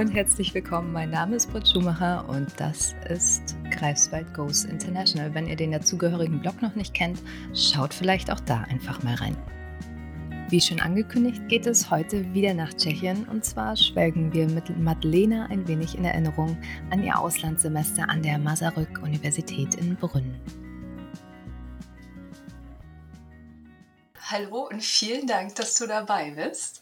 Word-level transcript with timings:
und 0.00 0.14
herzlich 0.14 0.54
willkommen. 0.54 0.94
Mein 0.94 1.10
Name 1.10 1.36
ist 1.36 1.52
Britt 1.52 1.68
Schumacher 1.68 2.26
und 2.26 2.48
das 2.58 2.94
ist 3.10 3.54
Greifswald 3.70 4.32
Goes 4.32 4.64
International. 4.64 5.34
Wenn 5.34 5.46
ihr 5.46 5.56
den 5.56 5.72
dazugehörigen 5.72 6.40
Blog 6.40 6.62
noch 6.62 6.74
nicht 6.74 6.94
kennt, 6.94 7.20
schaut 7.52 7.92
vielleicht 7.92 8.32
auch 8.32 8.40
da 8.40 8.62
einfach 8.70 9.02
mal 9.02 9.16
rein. 9.16 9.36
Wie 10.48 10.58
schon 10.62 10.80
angekündigt, 10.80 11.46
geht 11.48 11.66
es 11.66 11.90
heute 11.90 12.32
wieder 12.32 12.54
nach 12.54 12.72
Tschechien 12.72 13.28
und 13.28 13.44
zwar 13.44 13.76
schwelgen 13.76 14.32
wir 14.32 14.48
mit 14.48 14.74
Madlena 14.78 15.44
ein 15.50 15.68
wenig 15.68 15.98
in 15.98 16.06
Erinnerung 16.06 16.56
an 16.88 17.04
ihr 17.04 17.18
Auslandssemester 17.18 18.08
an 18.08 18.22
der 18.22 18.38
Masaryk-Universität 18.38 19.74
in 19.74 19.96
Brünn. 19.96 20.34
Hallo 24.18 24.66
und 24.70 24.82
vielen 24.82 25.26
Dank, 25.26 25.56
dass 25.56 25.74
du 25.74 25.86
dabei 25.86 26.30
bist. 26.30 26.79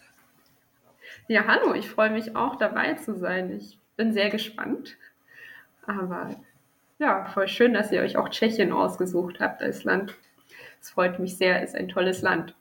Ja, 1.29 1.47
hallo, 1.47 1.75
ich 1.75 1.91
freue 1.91 2.09
mich 2.09 2.35
auch 2.35 2.57
dabei 2.57 2.95
zu 2.95 3.19
sein. 3.19 3.55
Ich 3.55 3.79
bin 3.97 4.15
sehr 4.15 4.31
gespannt. 4.31 4.97
Aber 5.87 6.35
ja, 6.99 7.27
voll 7.27 7.49
schön, 7.49 7.75
dass 7.75 7.93
ihr 7.93 8.01
euch 8.01 8.17
auch 8.17 8.31
Tschechien 8.31 8.73
ausgesucht 8.73 9.39
habt 9.39 9.63
als 9.63 9.85
Land. 9.85 10.15
Es 10.81 10.91
freut 10.91 11.19
mich 11.19 11.37
sehr, 11.37 11.63
es 11.63 11.71
ist 11.71 11.77
ein 11.77 11.89
tolles 11.89 12.23
Land. 12.23 12.55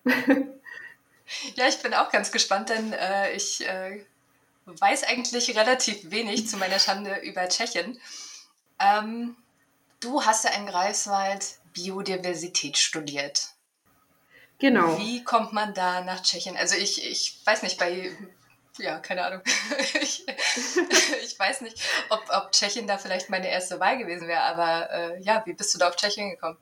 Ja, 1.55 1.67
ich 1.67 1.81
bin 1.81 1.93
auch 1.93 2.09
ganz 2.09 2.31
gespannt, 2.31 2.69
denn 2.69 2.93
äh, 2.93 3.33
ich 3.33 3.67
äh, 3.67 4.01
weiß 4.65 5.03
eigentlich 5.03 5.57
relativ 5.57 6.09
wenig 6.09 6.47
zu 6.47 6.55
meiner 6.55 6.79
Schande 6.79 7.17
über 7.17 7.49
Tschechien. 7.49 7.99
Ähm, 8.79 9.35
du 9.99 10.23
hast 10.23 10.45
ja 10.45 10.51
in 10.51 10.67
Greifswald 10.67 11.59
Biodiversität 11.73 12.77
studiert. 12.77 13.49
Genau. 14.59 14.97
Wie 14.97 15.21
kommt 15.25 15.51
man 15.51 15.73
da 15.73 16.01
nach 16.01 16.21
Tschechien? 16.21 16.55
Also 16.55 16.77
ich, 16.77 17.05
ich 17.05 17.41
weiß 17.45 17.61
nicht, 17.63 17.77
bei 17.77 18.15
ja, 18.77 18.99
keine 18.99 19.25
Ahnung. 19.25 19.41
ich, 20.01 20.25
ich, 21.23 21.39
weiß 21.39 21.61
nicht, 21.61 21.81
ob, 22.09 22.23
ob 22.35 22.51
Tschechien 22.51 22.87
da 22.87 22.97
vielleicht 22.97 23.29
meine 23.29 23.49
erste 23.49 23.79
Wahl 23.79 23.97
gewesen 23.97 24.27
wäre, 24.27 24.41
aber 24.41 24.91
äh, 24.91 25.21
ja, 25.21 25.43
wie 25.45 25.53
bist 25.53 25.73
du 25.73 25.79
da 25.79 25.89
auf 25.89 25.95
Tschechien 25.95 26.31
gekommen? 26.31 26.57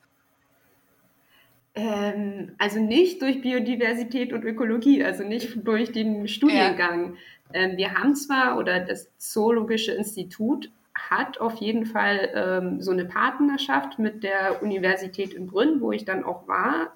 Ähm, 1.74 2.54
also 2.58 2.80
nicht 2.80 3.20
durch 3.20 3.42
Biodiversität 3.42 4.32
und 4.32 4.44
Ökologie, 4.44 5.04
also 5.04 5.24
nicht 5.24 5.66
durch 5.66 5.92
den 5.92 6.26
Studiengang. 6.26 7.16
Ja. 7.52 7.60
Ähm, 7.60 7.76
wir 7.76 7.92
haben 7.94 8.14
zwar, 8.16 8.56
oder 8.56 8.80
das 8.80 9.10
Zoologische 9.18 9.92
Institut 9.92 10.70
hat 10.94 11.38
auf 11.38 11.56
jeden 11.56 11.84
Fall 11.84 12.30
ähm, 12.34 12.82
so 12.82 12.90
eine 12.90 13.04
Partnerschaft 13.04 13.98
mit 13.98 14.22
der 14.22 14.62
Universität 14.62 15.34
in 15.34 15.46
Brünn, 15.46 15.80
wo 15.80 15.92
ich 15.92 16.06
dann 16.06 16.24
auch 16.24 16.48
war, 16.48 16.94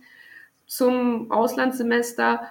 zum 0.67 1.31
Auslandssemester. 1.31 2.49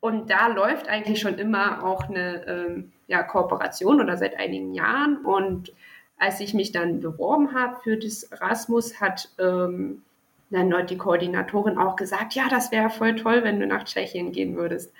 Und 0.00 0.30
da 0.30 0.46
läuft 0.48 0.88
eigentlich 0.88 1.20
schon 1.20 1.38
immer 1.38 1.84
auch 1.84 2.08
eine 2.08 2.46
ähm, 2.46 2.92
ja, 3.06 3.22
Kooperation 3.22 4.00
oder 4.00 4.16
seit 4.16 4.38
einigen 4.38 4.72
Jahren. 4.72 5.18
Und 5.18 5.72
als 6.18 6.40
ich 6.40 6.54
mich 6.54 6.72
dann 6.72 7.00
beworben 7.00 7.54
habe 7.54 7.76
für 7.82 7.96
das 7.96 8.24
Erasmus, 8.24 9.00
hat 9.00 9.28
ähm, 9.38 10.02
dann 10.50 10.86
die 10.86 10.96
Koordinatorin 10.96 11.78
auch 11.78 11.96
gesagt, 11.96 12.34
ja, 12.34 12.48
das 12.48 12.72
wäre 12.72 12.90
voll 12.90 13.14
toll, 13.16 13.44
wenn 13.44 13.60
du 13.60 13.66
nach 13.66 13.84
Tschechien 13.84 14.32
gehen 14.32 14.56
würdest. 14.56 14.92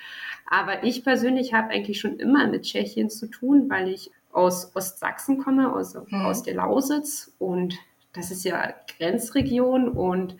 Aber 0.46 0.84
ich 0.84 1.04
persönlich 1.04 1.54
habe 1.54 1.70
eigentlich 1.70 2.00
schon 2.00 2.18
immer 2.18 2.46
mit 2.46 2.62
Tschechien 2.62 3.10
zu 3.10 3.26
tun, 3.26 3.70
weil 3.70 3.88
ich 3.88 4.10
aus 4.32 4.74
Ostsachsen 4.74 5.38
komme, 5.38 5.72
aus, 5.72 5.94
mhm. 5.94 6.24
aus 6.24 6.42
der 6.42 6.54
Lausitz. 6.54 7.32
Und 7.38 7.78
das 8.12 8.30
ist 8.30 8.44
ja 8.44 8.74
Grenzregion 8.98 9.88
und 9.88 10.36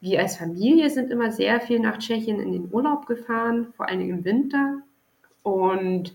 wir 0.00 0.20
als 0.20 0.36
Familie 0.36 0.90
sind 0.90 1.10
immer 1.10 1.32
sehr 1.32 1.60
viel 1.60 1.80
nach 1.80 1.98
Tschechien 1.98 2.40
in 2.40 2.52
den 2.52 2.68
Urlaub 2.72 3.06
gefahren, 3.06 3.72
vor 3.76 3.88
allen 3.88 3.98
Dingen 3.98 4.18
im 4.18 4.24
Winter. 4.24 4.78
Und 5.42 6.14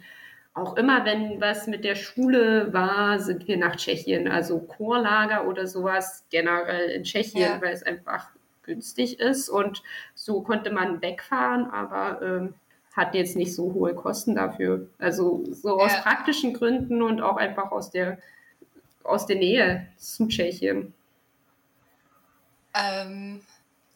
auch 0.53 0.77
immer, 0.77 1.03
wenn 1.05 1.41
was 1.41 1.67
mit 1.67 1.83
der 1.83 1.95
Schule 1.95 2.71
war, 2.73 3.19
sind 3.19 3.47
wir 3.47 3.57
nach 3.57 3.75
Tschechien. 3.75 4.27
Also 4.27 4.59
Chorlager 4.59 5.47
oder 5.47 5.67
sowas 5.67 6.25
generell 6.29 6.89
in 6.91 7.03
Tschechien, 7.03 7.41
ja. 7.41 7.61
weil 7.61 7.73
es 7.73 7.83
einfach 7.83 8.29
günstig 8.63 9.19
ist. 9.19 9.49
Und 9.49 9.83
so 10.13 10.41
konnte 10.41 10.71
man 10.71 11.01
wegfahren, 11.01 11.65
aber 11.65 12.21
ähm, 12.21 12.53
hat 12.93 13.15
jetzt 13.15 13.35
nicht 13.35 13.53
so 13.53 13.73
hohe 13.73 13.95
Kosten 13.95 14.35
dafür. 14.35 14.87
Also 14.99 15.43
so 15.51 15.79
aus 15.79 15.91
ja. 15.91 16.01
praktischen 16.01 16.53
Gründen 16.53 17.01
und 17.01 17.21
auch 17.21 17.37
einfach 17.37 17.71
aus 17.71 17.89
der, 17.89 18.19
aus 19.03 19.25
der 19.25 19.37
Nähe 19.37 19.87
zu 19.97 20.27
Tschechien. 20.27 20.93
Ähm, 22.75 23.41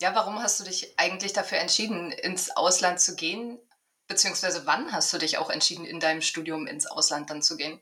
ja, 0.01 0.13
warum 0.13 0.41
hast 0.41 0.59
du 0.59 0.63
dich 0.63 0.93
eigentlich 0.97 1.33
dafür 1.33 1.57
entschieden, 1.59 2.11
ins 2.11 2.55
Ausland 2.55 2.99
zu 2.99 3.15
gehen? 3.15 3.57
Beziehungsweise 4.07 4.65
wann 4.65 4.91
hast 4.91 5.11
du 5.11 5.17
dich 5.17 5.37
auch 5.37 5.49
entschieden, 5.49 5.85
in 5.85 5.99
deinem 5.99 6.21
Studium 6.21 6.67
ins 6.67 6.85
Ausland 6.85 7.29
dann 7.29 7.41
zu 7.41 7.57
gehen? 7.57 7.81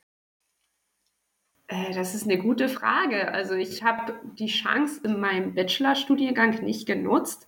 Äh, 1.67 1.93
das 1.93 2.15
ist 2.15 2.23
eine 2.23 2.37
gute 2.37 2.69
Frage. 2.69 3.31
Also 3.31 3.53
ich 3.53 3.83
habe 3.83 4.19
die 4.39 4.47
Chance 4.47 5.01
in 5.03 5.19
meinem 5.19 5.53
Bachelorstudiengang 5.53 6.63
nicht 6.63 6.85
genutzt. 6.85 7.47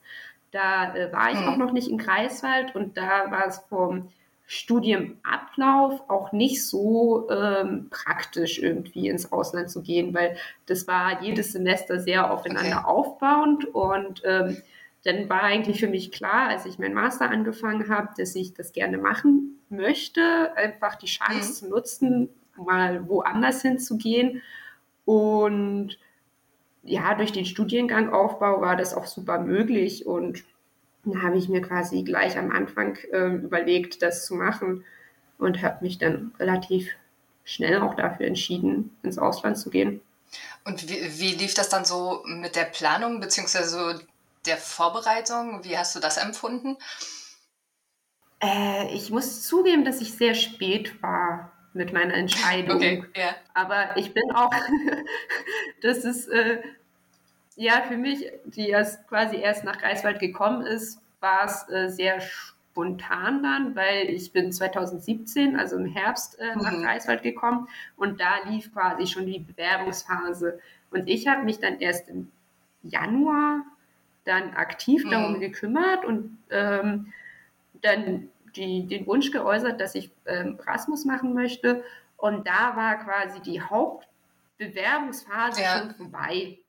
Da 0.51 0.95
äh, 0.95 1.11
war 1.11 1.31
ich 1.31 1.39
hm. 1.39 1.47
auch 1.47 1.57
noch 1.57 1.71
nicht 1.71 1.87
in 1.87 1.97
Greifswald 1.97 2.75
und 2.75 2.97
da 2.97 3.31
war 3.31 3.47
es 3.47 3.59
vom 3.69 4.09
Studienablauf 4.49 6.09
auch 6.09 6.31
nicht 6.31 6.65
so 6.65 7.29
ähm, 7.29 7.87
praktisch 7.89 8.59
irgendwie 8.59 9.09
ins 9.09 9.33
Ausland 9.33 9.69
zu 9.69 9.81
gehen, 9.81 10.13
weil 10.13 10.37
das 10.67 10.87
war 10.87 11.21
jedes 11.21 11.51
Semester 11.51 11.99
sehr 11.99 12.31
aufeinander 12.31 12.79
okay. 12.79 12.87
aufbauend 12.87 13.65
und 13.65 14.21
ähm, 14.23 14.57
dann 15.03 15.27
war 15.27 15.43
eigentlich 15.43 15.81
für 15.81 15.89
mich 15.89 16.13
klar, 16.13 16.47
als 16.47 16.65
ich 16.65 16.79
meinen 16.79 16.93
Master 16.93 17.29
angefangen 17.29 17.89
habe, 17.89 18.09
dass 18.17 18.35
ich 18.35 18.53
das 18.53 18.71
gerne 18.71 18.97
machen 18.97 19.59
möchte, 19.69 20.55
einfach 20.55 20.95
die 20.95 21.07
Chance 21.07 21.49
mhm. 21.49 21.53
zu 21.53 21.69
nutzen, 21.69 22.29
mal 22.55 23.07
woanders 23.09 23.61
hinzugehen 23.61 24.41
und 25.03 25.99
ja, 26.83 27.15
durch 27.15 27.33
den 27.33 27.45
Studiengangaufbau 27.45 28.61
war 28.61 28.77
das 28.77 28.93
auch 28.93 29.07
super 29.07 29.39
möglich 29.39 30.05
und 30.05 30.45
da 31.13 31.21
habe 31.21 31.37
ich 31.37 31.49
mir 31.49 31.61
quasi 31.61 32.03
gleich 32.03 32.37
am 32.37 32.51
Anfang 32.51 32.97
äh, 33.11 33.27
überlegt, 33.35 34.01
das 34.01 34.25
zu 34.25 34.35
machen 34.35 34.85
und 35.37 35.61
habe 35.61 35.83
mich 35.83 35.97
dann 35.97 36.33
relativ 36.39 36.91
schnell 37.43 37.79
auch 37.81 37.95
dafür 37.95 38.25
entschieden, 38.27 38.95
ins 39.03 39.17
Ausland 39.17 39.57
zu 39.57 39.69
gehen. 39.69 40.01
Und 40.65 40.89
wie, 40.89 41.19
wie 41.19 41.35
lief 41.35 41.53
das 41.53 41.69
dann 41.69 41.85
so 41.85 42.23
mit 42.25 42.55
der 42.55 42.65
Planung 42.65 43.19
bzw. 43.19 43.99
der 44.45 44.57
Vorbereitung? 44.57 45.63
Wie 45.63 45.77
hast 45.77 45.95
du 45.95 45.99
das 45.99 46.17
empfunden? 46.17 46.77
Äh, 48.41 48.93
ich 48.93 49.09
muss 49.09 49.47
zugeben, 49.47 49.85
dass 49.85 50.01
ich 50.01 50.13
sehr 50.13 50.35
spät 50.35 51.01
war 51.01 51.53
mit 51.73 51.93
meiner 51.93 52.13
Entscheidung. 52.15 52.77
Okay, 52.77 53.03
yeah. 53.15 53.35
Aber 53.53 53.95
ich 53.95 54.13
bin 54.13 54.29
auch, 54.33 54.51
das 55.81 55.99
ist 55.99 56.27
äh, 56.27 56.61
ja, 57.57 57.81
für 57.81 57.97
mich, 57.97 58.23
die 58.45 58.69
erst 58.69 59.07
quasi 59.07 59.37
erst 59.37 59.63
nach 59.63 59.79
Greifswald 59.79 60.19
gekommen 60.19 60.65
ist, 60.65 61.01
war 61.19 61.45
es 61.45 61.67
äh, 61.69 61.89
sehr 61.89 62.21
spontan 62.21 63.41
dann, 63.41 63.75
weil 63.75 64.09
ich 64.09 64.31
bin 64.31 64.51
2017, 64.51 65.59
also 65.59 65.77
im 65.77 65.87
Herbst, 65.87 66.39
äh, 66.39 66.55
nach 66.55 66.71
mhm. 66.71 66.83
Greifswald 66.83 67.23
gekommen 67.23 67.67
und 67.97 68.21
da 68.21 68.47
lief 68.47 68.71
quasi 68.71 69.07
schon 69.07 69.25
die 69.25 69.39
Bewerbungsphase. 69.39 70.59
Und 70.91 71.09
ich 71.09 71.27
habe 71.27 71.43
mich 71.43 71.59
dann 71.59 71.79
erst 71.79 72.09
im 72.09 72.31
Januar 72.83 73.63
dann 74.23 74.53
aktiv 74.53 75.03
mhm. 75.03 75.09
darum 75.09 75.39
gekümmert 75.39 76.05
und 76.05 76.37
ähm, 76.51 77.11
dann 77.81 78.29
die, 78.55 78.85
den 78.85 79.07
Wunsch 79.07 79.31
geäußert, 79.31 79.81
dass 79.81 79.95
ich 79.95 80.11
ähm, 80.27 80.59
Erasmus 80.59 81.05
machen 81.05 81.33
möchte. 81.33 81.83
Und 82.17 82.47
da 82.47 82.75
war 82.75 82.97
quasi 82.97 83.41
die 83.41 83.61
Hauptbewerbungsphase 83.61 85.61
ja. 85.61 85.79
schon 85.79 85.95
vorbei 85.95 86.59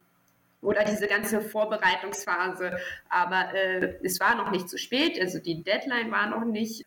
oder 0.60 0.84
diese 0.84 1.06
ganze 1.06 1.40
Vorbereitungsphase. 1.40 2.78
Aber 3.08 3.54
äh, 3.54 3.98
es 4.02 4.20
war 4.20 4.34
noch 4.34 4.50
nicht 4.50 4.68
zu 4.68 4.78
spät, 4.78 5.20
also 5.20 5.38
die 5.38 5.62
Deadline 5.62 6.10
war 6.10 6.28
noch 6.28 6.44
nicht 6.44 6.84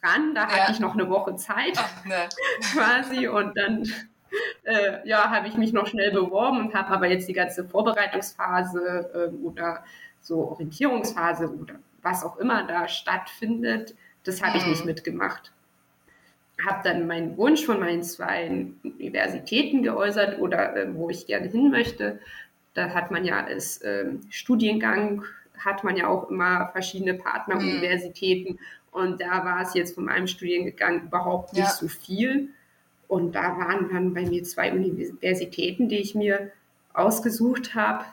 dran, 0.00 0.34
da 0.34 0.42
ja. 0.42 0.48
hatte 0.48 0.72
ich 0.72 0.80
noch 0.80 0.94
eine 0.94 1.08
Woche 1.08 1.36
Zeit 1.36 1.76
Ach, 1.76 2.04
ne. 2.04 2.28
quasi 2.72 3.28
und 3.28 3.56
dann 3.56 3.84
äh, 4.64 5.06
ja, 5.08 5.30
habe 5.30 5.48
ich 5.48 5.54
mich 5.56 5.72
noch 5.72 5.86
schnell 5.86 6.12
beworben 6.12 6.58
und 6.58 6.74
habe 6.74 6.90
aber 6.90 7.06
jetzt 7.06 7.28
die 7.28 7.32
ganze 7.32 7.64
Vorbereitungsphase 7.64 9.10
äh, 9.14 9.44
oder 9.44 9.84
so 10.20 10.48
Orientierungsphase 10.50 11.48
oder 11.48 11.74
was 12.02 12.24
auch 12.24 12.38
immer 12.38 12.66
da 12.66 12.88
stattfindet, 12.88 13.94
das 14.24 14.42
habe 14.42 14.58
ich 14.58 14.66
nicht 14.66 14.80
mhm. 14.80 14.86
mitgemacht. 14.86 15.52
Habe 16.66 16.80
dann 16.84 17.06
meinen 17.06 17.36
Wunsch 17.38 17.64
von 17.64 17.80
meinen 17.80 18.02
zwei 18.02 18.68
Universitäten 18.82 19.82
geäußert 19.82 20.38
oder 20.38 20.76
äh, 20.76 20.94
wo 20.94 21.08
ich 21.08 21.26
gerne 21.26 21.48
hin 21.48 21.70
möchte 21.70 22.20
da 22.74 22.90
hat 22.90 23.10
man 23.10 23.24
ja 23.24 23.44
als 23.44 23.80
ähm, 23.84 24.20
Studiengang, 24.30 25.24
hat 25.58 25.84
man 25.84 25.96
ja 25.96 26.08
auch 26.08 26.30
immer 26.30 26.70
verschiedene 26.72 27.14
Partneruniversitäten. 27.14 28.54
Mhm. 28.54 28.58
Und 28.92 29.20
da 29.20 29.44
war 29.44 29.62
es 29.62 29.74
jetzt 29.74 29.94
von 29.94 30.04
meinem 30.04 30.26
Studiengang 30.26 31.04
überhaupt 31.04 31.52
nicht 31.52 31.64
ja. 31.64 31.70
so 31.70 31.88
viel. 31.88 32.48
Und 33.08 33.34
da 33.34 33.56
waren 33.58 33.90
dann 33.92 34.14
bei 34.14 34.22
mir 34.22 34.42
zwei 34.44 34.72
Universitäten, 34.72 35.88
die 35.88 35.98
ich 35.98 36.14
mir 36.14 36.52
ausgesucht 36.92 37.74
habe. 37.74 38.04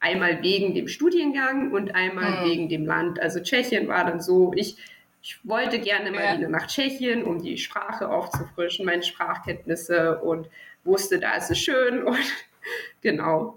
Einmal 0.00 0.42
wegen 0.42 0.74
dem 0.74 0.86
Studiengang 0.86 1.72
und 1.72 1.94
einmal 1.94 2.42
mhm. 2.42 2.50
wegen 2.50 2.68
dem 2.68 2.84
Land. 2.84 3.20
Also 3.20 3.40
Tschechien 3.40 3.88
war 3.88 4.04
dann 4.04 4.20
so, 4.20 4.52
ich 4.54 4.76
ich 5.24 5.38
wollte 5.42 5.78
gerne 5.78 6.10
mal 6.10 6.22
ja. 6.22 6.36
wieder 6.36 6.50
nach 6.50 6.66
Tschechien, 6.66 7.24
um 7.24 7.42
die 7.42 7.56
Sprache 7.56 8.10
aufzufrischen, 8.10 8.84
meine 8.84 9.02
Sprachkenntnisse 9.02 10.18
und 10.18 10.50
wusste, 10.84 11.18
da 11.18 11.36
ist 11.36 11.50
es 11.50 11.58
schön 11.58 12.02
und 12.04 12.18
genau. 13.00 13.56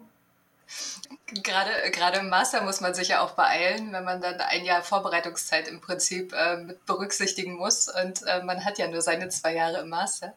Gerade, 1.43 1.71
gerade 1.91 2.19
im 2.19 2.29
Master 2.29 2.63
muss 2.63 2.81
man 2.81 2.93
sich 2.93 3.09
ja 3.09 3.21
auch 3.21 3.31
beeilen, 3.31 3.91
wenn 3.91 4.03
man 4.03 4.21
dann 4.21 4.39
ein 4.39 4.65
Jahr 4.65 4.81
Vorbereitungszeit 4.81 5.67
im 5.67 5.81
Prinzip 5.81 6.33
äh, 6.33 6.57
mit 6.57 6.85
berücksichtigen 6.85 7.55
muss 7.55 7.89
und 7.89 8.23
äh, 8.27 8.43
man 8.43 8.63
hat 8.65 8.77
ja 8.77 8.87
nur 8.87 9.01
seine 9.01 9.29
zwei 9.29 9.55
Jahre 9.55 9.81
im 9.81 9.89
Master. 9.89 10.33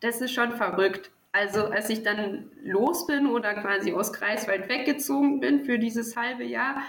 Das 0.00 0.20
ist 0.20 0.32
schon 0.32 0.56
verrückt. 0.56 1.10
Also 1.32 1.66
als 1.66 1.88
ich 1.90 2.02
dann 2.02 2.50
los 2.62 3.06
bin 3.06 3.26
oder 3.26 3.54
quasi 3.54 3.92
aus 3.92 4.12
Greifswald 4.12 4.68
weggezogen 4.68 5.40
bin 5.40 5.64
für 5.64 5.78
dieses 5.78 6.16
halbe 6.16 6.44
Jahr, 6.44 6.82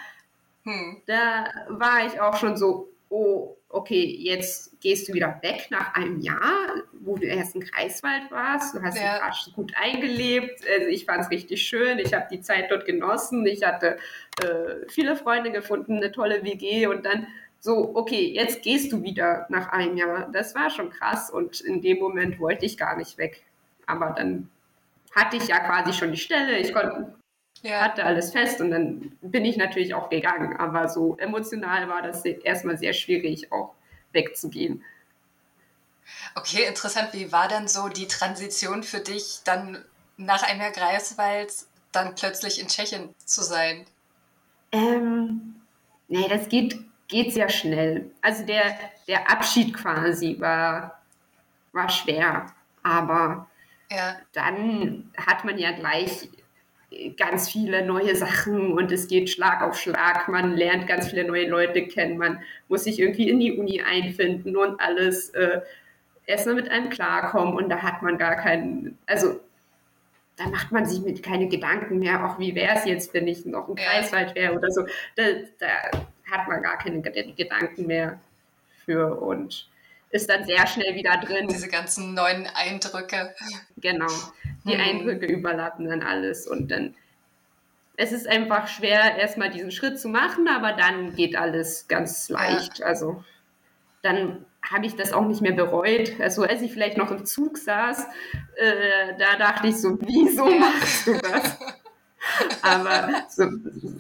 hm. 0.64 1.02
da 1.06 1.46
war 1.68 2.06
ich 2.06 2.20
auch 2.20 2.38
schon 2.38 2.58
so, 2.58 2.90
oh, 3.10 3.56
okay, 3.74 4.04
jetzt 4.20 4.80
gehst 4.82 5.08
du 5.08 5.14
wieder 5.14 5.40
weg 5.42 5.68
nach 5.70 5.94
einem 5.96 6.20
Jahr, 6.20 6.76
wo 7.00 7.16
du 7.16 7.26
erst 7.26 7.56
in 7.56 7.64
Kreiswald 7.64 8.30
warst. 8.30 8.76
Du 8.76 8.82
hast 8.82 8.98
ja. 8.98 9.20
dich 9.30 9.54
gut 9.54 9.74
eingelebt. 9.76 10.62
Also 10.68 10.88
ich 10.88 11.06
fand 11.06 11.24
es 11.24 11.32
richtig 11.32 11.62
schön. 11.64 12.00
Ich 12.00 12.14
habe 12.14 12.28
die 12.32 12.42
Zeit 12.42 12.70
dort 12.70 12.86
genossen. 12.86 13.46
Ich 13.46 13.64
hatte 13.64 13.98
äh, 14.44 14.88
viele 14.90 15.16
Freunde 15.16 15.52
gefunden, 15.52 15.98
eine 15.98 16.12
tolle 16.12 16.44
WG 16.44 16.88
und 16.88 17.06
dann 17.06 17.28
so, 17.60 17.96
okay, 17.96 18.32
jetzt 18.34 18.64
gehst 18.64 18.92
du 18.92 19.04
wieder 19.04 19.46
nach 19.50 19.70
einem 19.70 19.96
Jahr. 19.96 20.30
Das 20.32 20.56
war 20.56 20.70
schon 20.70 20.90
krass 20.90 21.30
und 21.30 21.62
in 21.62 21.82
dem 21.82 22.00
Moment 22.00 22.40
wollte 22.40 22.66
ich 22.66 22.78
gar 22.78 22.98
nicht 22.98 23.18
weg. 23.18 23.44
Aber 23.86 24.14
dann 24.18 24.50
hatte 25.16 25.38
ich 25.38 25.48
ja 25.48 25.60
quasi 25.60 25.94
schon 25.94 26.12
die 26.12 26.18
Stelle. 26.18 26.58
Ich 26.58 26.74
konnte 26.74 27.14
ja. 27.62 27.82
hatte 27.82 28.04
alles 28.04 28.32
fest 28.32 28.62
und 28.62 28.72
dann 28.72 29.18
bin 29.22 29.46
ich 29.46 29.58
natürlich 29.58 29.94
auch 29.94 30.10
gegangen. 30.10 30.58
Aber 30.58 30.90
so 30.90 31.18
emotional 31.18 31.88
war 31.90 32.02
das 32.02 32.26
erstmal 32.26 32.78
sehr 32.78 32.94
schwierig, 32.94 33.52
auch 33.52 33.74
wegzugehen. 34.12 34.84
Okay, 36.36 36.66
interessant. 36.68 37.10
Wie 37.14 37.32
war 37.32 37.48
dann 37.48 37.68
so 37.68 37.88
die 37.88 38.08
Transition 38.08 38.84
für 38.84 39.00
dich, 39.00 39.42
dann 39.44 39.84
nach 40.18 40.44
einem 40.44 40.62
Jahr 40.62 40.72
Greifswald 40.72 41.54
dann 41.92 42.16
plötzlich 42.16 42.60
in 42.60 42.68
Tschechien 42.68 43.14
zu 43.26 43.44
sein? 43.44 43.86
Ähm, 44.72 45.56
nee, 46.08 46.28
das 46.30 46.48
geht, 46.50 46.80
geht 47.08 47.34
sehr 47.34 47.50
schnell. 47.50 48.12
Also 48.22 48.46
der, 48.46 48.78
der 49.08 49.30
Abschied 49.30 49.74
quasi 49.74 50.38
war, 50.40 51.02
war 51.74 51.90
schwer, 51.90 52.48
aber 52.84 53.48
ja. 53.90 54.16
dann 54.34 55.12
hat 55.18 55.44
man 55.44 55.58
ja 55.58 55.72
gleich 55.72 56.30
ganz 57.18 57.50
viele 57.50 57.86
neue 57.86 58.16
Sachen 58.16 58.74
und 58.74 58.92
es 58.92 59.08
geht 59.08 59.30
Schlag 59.30 59.62
auf 59.62 59.80
Schlag. 59.80 60.28
Man 60.28 60.56
lernt 60.56 60.88
ganz 60.88 61.10
viele 61.10 61.24
neue 61.24 61.48
Leute 61.48 61.88
kennen. 61.88 62.18
Man 62.18 62.42
muss 62.68 62.84
sich 62.84 63.00
irgendwie 63.00 63.30
in 63.30 63.40
die 63.40 63.58
Uni 63.58 63.82
einfinden 63.82 64.58
und 64.58 64.80
alles 64.80 65.30
äh, 65.30 65.62
erstmal 66.26 66.56
mit 66.56 66.70
einem 66.70 66.90
klarkommen. 66.90 67.56
Und 67.56 67.70
da 67.70 67.82
hat 67.82 68.02
man 68.02 68.18
gar 68.18 68.36
keinen, 68.36 68.98
also 69.06 69.40
da 70.36 70.48
macht 70.48 70.72
man 70.72 70.86
sich 70.86 71.02
mit 71.02 71.24
keine 71.24 71.48
Gedanken 71.48 72.00
mehr, 72.00 72.26
auch 72.26 72.40
wie 72.40 72.56
wäre 72.56 72.76
es 72.78 72.86
jetzt, 72.86 73.14
wenn 73.14 73.28
ich 73.28 73.46
noch 73.46 73.70
im 73.70 73.76
Kreiswald 73.76 74.36
wäre 74.36 74.54
oder 74.54 74.70
so. 74.72 74.86
Da, 75.16 75.24
da 75.60 75.98
hat 76.30 76.48
man 76.48 76.62
gar 76.62 76.78
keine 76.78 77.02
Gedanken 77.02 77.88
mehr 77.88 78.20
für 78.86 79.20
und 79.22 79.68
ist 80.10 80.30
dann 80.30 80.44
sehr 80.44 80.68
schnell 80.68 80.96
wieder 80.96 81.18
drin. 81.18 81.48
Diese 81.48 81.70
ganzen 81.70 82.14
neuen 82.14 82.48
Eindrücke. 82.48 83.34
Genau. 83.78 84.12
Die 84.66 84.74
hm. 84.74 84.82
Eindrücke 84.82 85.26
überlappen 85.26 85.88
dann 85.88 86.02
alles 86.02 86.48
und 86.48 86.70
dann 86.72 86.96
es 87.98 88.12
ist 88.12 88.28
einfach 88.28 88.68
schwer, 88.68 89.18
erstmal 89.18 89.52
diesen 89.52 89.70
Schritt 89.70 90.00
zu 90.00 90.08
machen, 90.08 90.48
aber 90.48 90.74
dann 90.74 91.16
geht 91.16 91.36
alles 91.36 91.88
ganz 91.88 92.30
leicht. 92.30 92.80
Ja. 92.80 92.88
Also 92.88 93.24
dann 94.02 94.46
habe 94.64 94.86
ich 94.86 94.96
das 94.96 95.14
auch 95.14 95.26
nicht 95.26 95.42
mehr 95.42 95.52
bereut. 95.52 96.20
Also 96.20 96.44
als 96.44 96.62
ich 96.62 96.72
vielleicht 96.72 96.98
noch 96.98 97.12
im 97.12 97.26
Zug 97.26 97.58
saß, 97.58 98.08
äh, 98.56 99.18
da 99.20 99.38
dachte 99.38 99.68
ich 99.68 99.80
so, 99.80 100.00
wieso 100.02 100.46
machst 100.46 101.08
du 101.08 101.18
das? 101.18 101.58
Aber 102.62 103.26
so, 103.30 103.50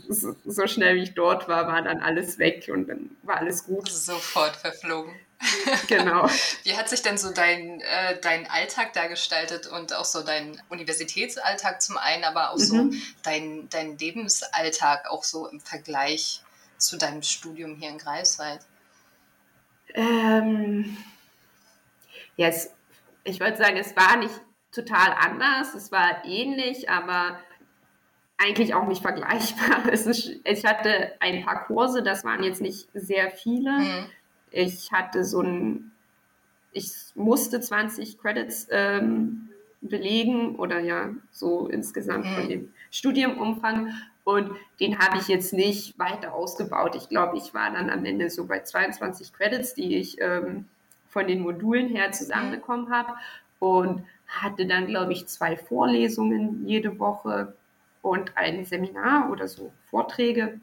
so, 0.09 0.35
so, 0.45 0.67
schnell 0.67 0.95
wie 0.95 1.03
ich 1.03 1.15
dort 1.15 1.47
war, 1.47 1.67
war 1.67 1.81
dann 1.81 1.99
alles 1.99 2.37
weg 2.37 2.69
und 2.71 2.87
dann 2.87 3.09
war 3.23 3.37
alles 3.37 3.65
gut. 3.65 3.89
Sofort 3.89 4.55
verflogen. 4.55 5.13
Genau. 5.88 6.30
Wie 6.63 6.75
hat 6.77 6.89
sich 6.89 7.01
denn 7.01 7.18
so 7.18 7.31
dein, 7.31 7.81
äh, 7.81 8.19
dein 8.21 8.50
Alltag 8.50 8.94
da 8.94 9.07
gestaltet 9.07 9.68
und 9.68 9.94
auch 9.94 10.06
so 10.06 10.24
dein 10.24 10.62
Universitätsalltag 10.69 11.81
zum 11.81 11.98
einen, 11.98 12.24
aber 12.24 12.51
auch 12.51 12.57
mhm. 12.57 12.62
so 12.62 12.89
dein, 13.24 13.69
dein 13.69 13.98
Lebensalltag 13.98 15.09
auch 15.09 15.24
so 15.24 15.48
im 15.48 15.59
Vergleich 15.59 16.42
zu 16.77 16.98
deinem 16.98 17.24
Studium 17.24 17.75
hier 17.75 17.89
in 17.89 17.98
Greifswald? 17.98 18.62
Ähm, 19.94 20.98
ja, 22.38 22.48
es, 22.48 22.71
ich 23.24 23.39
wollte 23.39 23.57
sagen, 23.57 23.77
es 23.77 23.95
war 23.95 24.18
nicht 24.18 24.33
total 24.71 25.13
anders, 25.13 25.74
es 25.75 25.92
war 25.92 26.24
ähnlich, 26.25 26.89
aber 26.89 27.39
eigentlich 28.38 28.74
auch 28.74 28.88
nicht 28.88 29.01
vergleichbar. 29.01 29.89
Ist, 29.92 30.07
ich 30.44 30.65
hatte 30.65 31.13
ein 31.19 31.45
paar 31.45 31.65
Kurse, 31.65 32.03
das 32.03 32.24
waren 32.24 32.44
jetzt 32.44 32.62
nicht 32.62 32.88
sehr 32.94 33.31
viele. 33.31 33.71
Mhm. 33.71 34.09
Ich 34.51 34.92
hatte 34.92 35.24
so 35.24 35.42
ein, 35.42 35.92
ich 36.71 36.92
musste 37.15 37.59
20 37.59 38.19
Credits 38.19 38.68
ähm, 38.69 39.50
belegen 39.81 40.56
oder 40.57 40.80
ja, 40.80 41.09
so 41.31 41.68
insgesamt 41.68 42.25
mhm. 42.25 42.36
von 42.36 42.50
dem 42.50 42.74
Studiumumfang. 42.92 43.94
Und 44.24 44.51
den 44.80 45.00
habe 45.00 45.18
ich 45.18 45.27
jetzt 45.27 45.51
nicht 45.51 45.98
weiter 45.98 46.33
ausgebaut. 46.33 46.95
Ich 46.95 47.09
glaube, 47.09 47.38
ich 47.38 47.53
war 47.53 47.71
dann 47.71 47.89
am 47.89 48.06
Ende 48.06 48.30
so 48.30 48.45
bei 48.45 48.59
22 48.59 49.33
Credits, 49.33 49.74
die 49.74 49.98
ich 49.98 50.21
ähm, 50.21 50.65
von 51.09 51.27
den 51.27 51.42
Modulen 51.42 51.89
her 51.89 52.12
zusammenbekommen 52.12 52.88
mhm. 52.88 52.94
habe. 52.94 53.13
Und 53.59 54.03
hatte 54.27 54.65
dann, 54.65 54.88
glaube 54.88 55.13
ich, 55.13 55.27
zwei 55.27 55.57
Vorlesungen 55.57 56.65
jede 56.65 56.98
Woche 57.00 57.53
und 58.01 58.38
ein 58.38 58.65
Seminar 58.65 59.30
oder 59.30 59.48
so 59.48 59.71
Vorträge. 59.89 60.59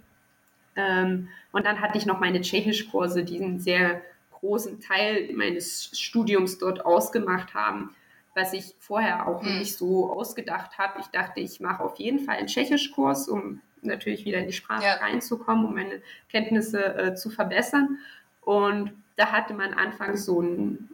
Ähm, 0.78 1.28
und 1.50 1.66
dann 1.66 1.80
hatte 1.80 1.98
ich 1.98 2.06
noch 2.06 2.20
meine 2.20 2.40
Tschechischkurse, 2.40 3.24
die 3.24 3.42
einen 3.42 3.58
sehr 3.58 4.00
großen 4.30 4.80
Teil 4.80 5.30
meines 5.34 5.90
Studiums 5.98 6.58
dort 6.58 6.86
ausgemacht 6.86 7.52
haben, 7.52 7.94
was 8.34 8.52
ich 8.52 8.76
vorher 8.78 9.26
auch 9.26 9.42
mhm. 9.42 9.58
nicht 9.58 9.76
so 9.76 10.12
ausgedacht 10.12 10.78
habe. 10.78 11.00
Ich 11.00 11.08
dachte, 11.08 11.40
ich 11.40 11.58
mache 11.58 11.82
auf 11.82 11.96
jeden 11.96 12.20
Fall 12.20 12.36
einen 12.36 12.46
Tschechischkurs, 12.46 13.28
um 13.28 13.60
natürlich 13.82 14.24
wieder 14.24 14.38
in 14.38 14.46
die 14.46 14.52
Sprache 14.52 14.84
ja. 14.84 14.94
reinzukommen, 14.94 15.66
um 15.66 15.74
meine 15.74 16.00
Kenntnisse 16.30 16.94
äh, 16.94 17.14
zu 17.14 17.28
verbessern. 17.28 17.98
Und 18.42 18.92
da 19.16 19.32
hatte 19.32 19.54
man 19.54 19.74
anfangs 19.74 20.24
so 20.24 20.40
einen 20.40 20.90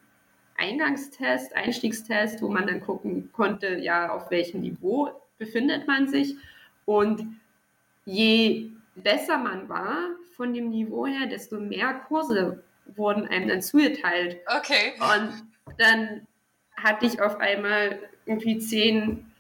Eingangstest, 0.57 1.55
Einstiegstest, 1.55 2.41
wo 2.41 2.49
man 2.49 2.67
dann 2.67 2.81
gucken 2.81 3.31
konnte, 3.33 3.77
ja, 3.77 4.11
auf 4.11 4.31
welchem 4.31 4.63
Niveau 4.63 5.11
befindet 5.37 5.87
man 5.87 6.09
sich. 6.09 6.37
Und 6.87 7.27
je 8.07 8.71
besser 8.97 9.39
man 9.39 9.69
war 9.69 9.97
von 10.37 10.53
dem 10.55 10.71
Niveau 10.71 11.07
her, 11.07 11.27
desto 11.27 11.59
mehr 11.59 11.95
Kurse 12.09 12.63
wurden 12.87 13.27
einem 13.27 13.49
dann 13.49 13.63
zugeteilt. 13.63 14.39
Okay. 14.59 14.95
Und 14.99 15.77
dann 15.79 16.27
hatte 16.77 17.07
ich 17.07 17.21
auf 17.21 17.39
einmal 17.39 17.99
irgendwie 18.27 18.59
zehn 18.59 19.31